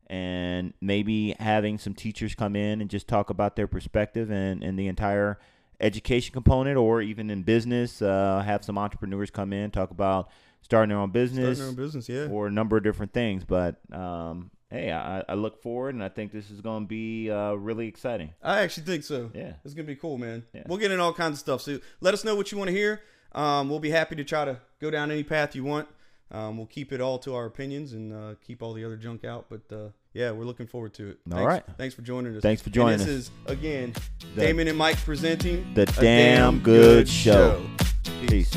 [0.08, 4.76] And maybe having some teachers come in and just talk about their perspective and, and
[4.76, 5.38] the entire
[5.80, 10.28] education component or even in business uh, have some entrepreneurs come in talk about
[10.62, 12.26] starting their own business Starting our own business, yeah.
[12.30, 16.08] or a number of different things but um, hey I, I look forward and i
[16.08, 19.30] think this is going to be uh, really exciting I actually think so.
[19.34, 20.44] yeah It's gonna be cool, man.
[20.52, 20.62] Yeah.
[20.66, 21.60] We'll get in all kinds of stuff.
[21.62, 23.00] So let us know what you want to hear.
[23.32, 25.88] Um, we'll be happy to try to go down any path you want.
[26.32, 29.24] Um, we'll keep it all to our opinions and uh, keep all the other junk
[29.24, 29.46] out.
[29.50, 31.18] But uh, yeah, we're looking forward to it.
[31.32, 31.62] All Thanks, right.
[31.76, 32.42] Thanks for joining us.
[32.42, 33.12] Thanks for And joining this us.
[33.14, 33.92] is again
[34.34, 37.64] The- Damon and Mike presenting the a damn good show
[38.28, 38.52] peace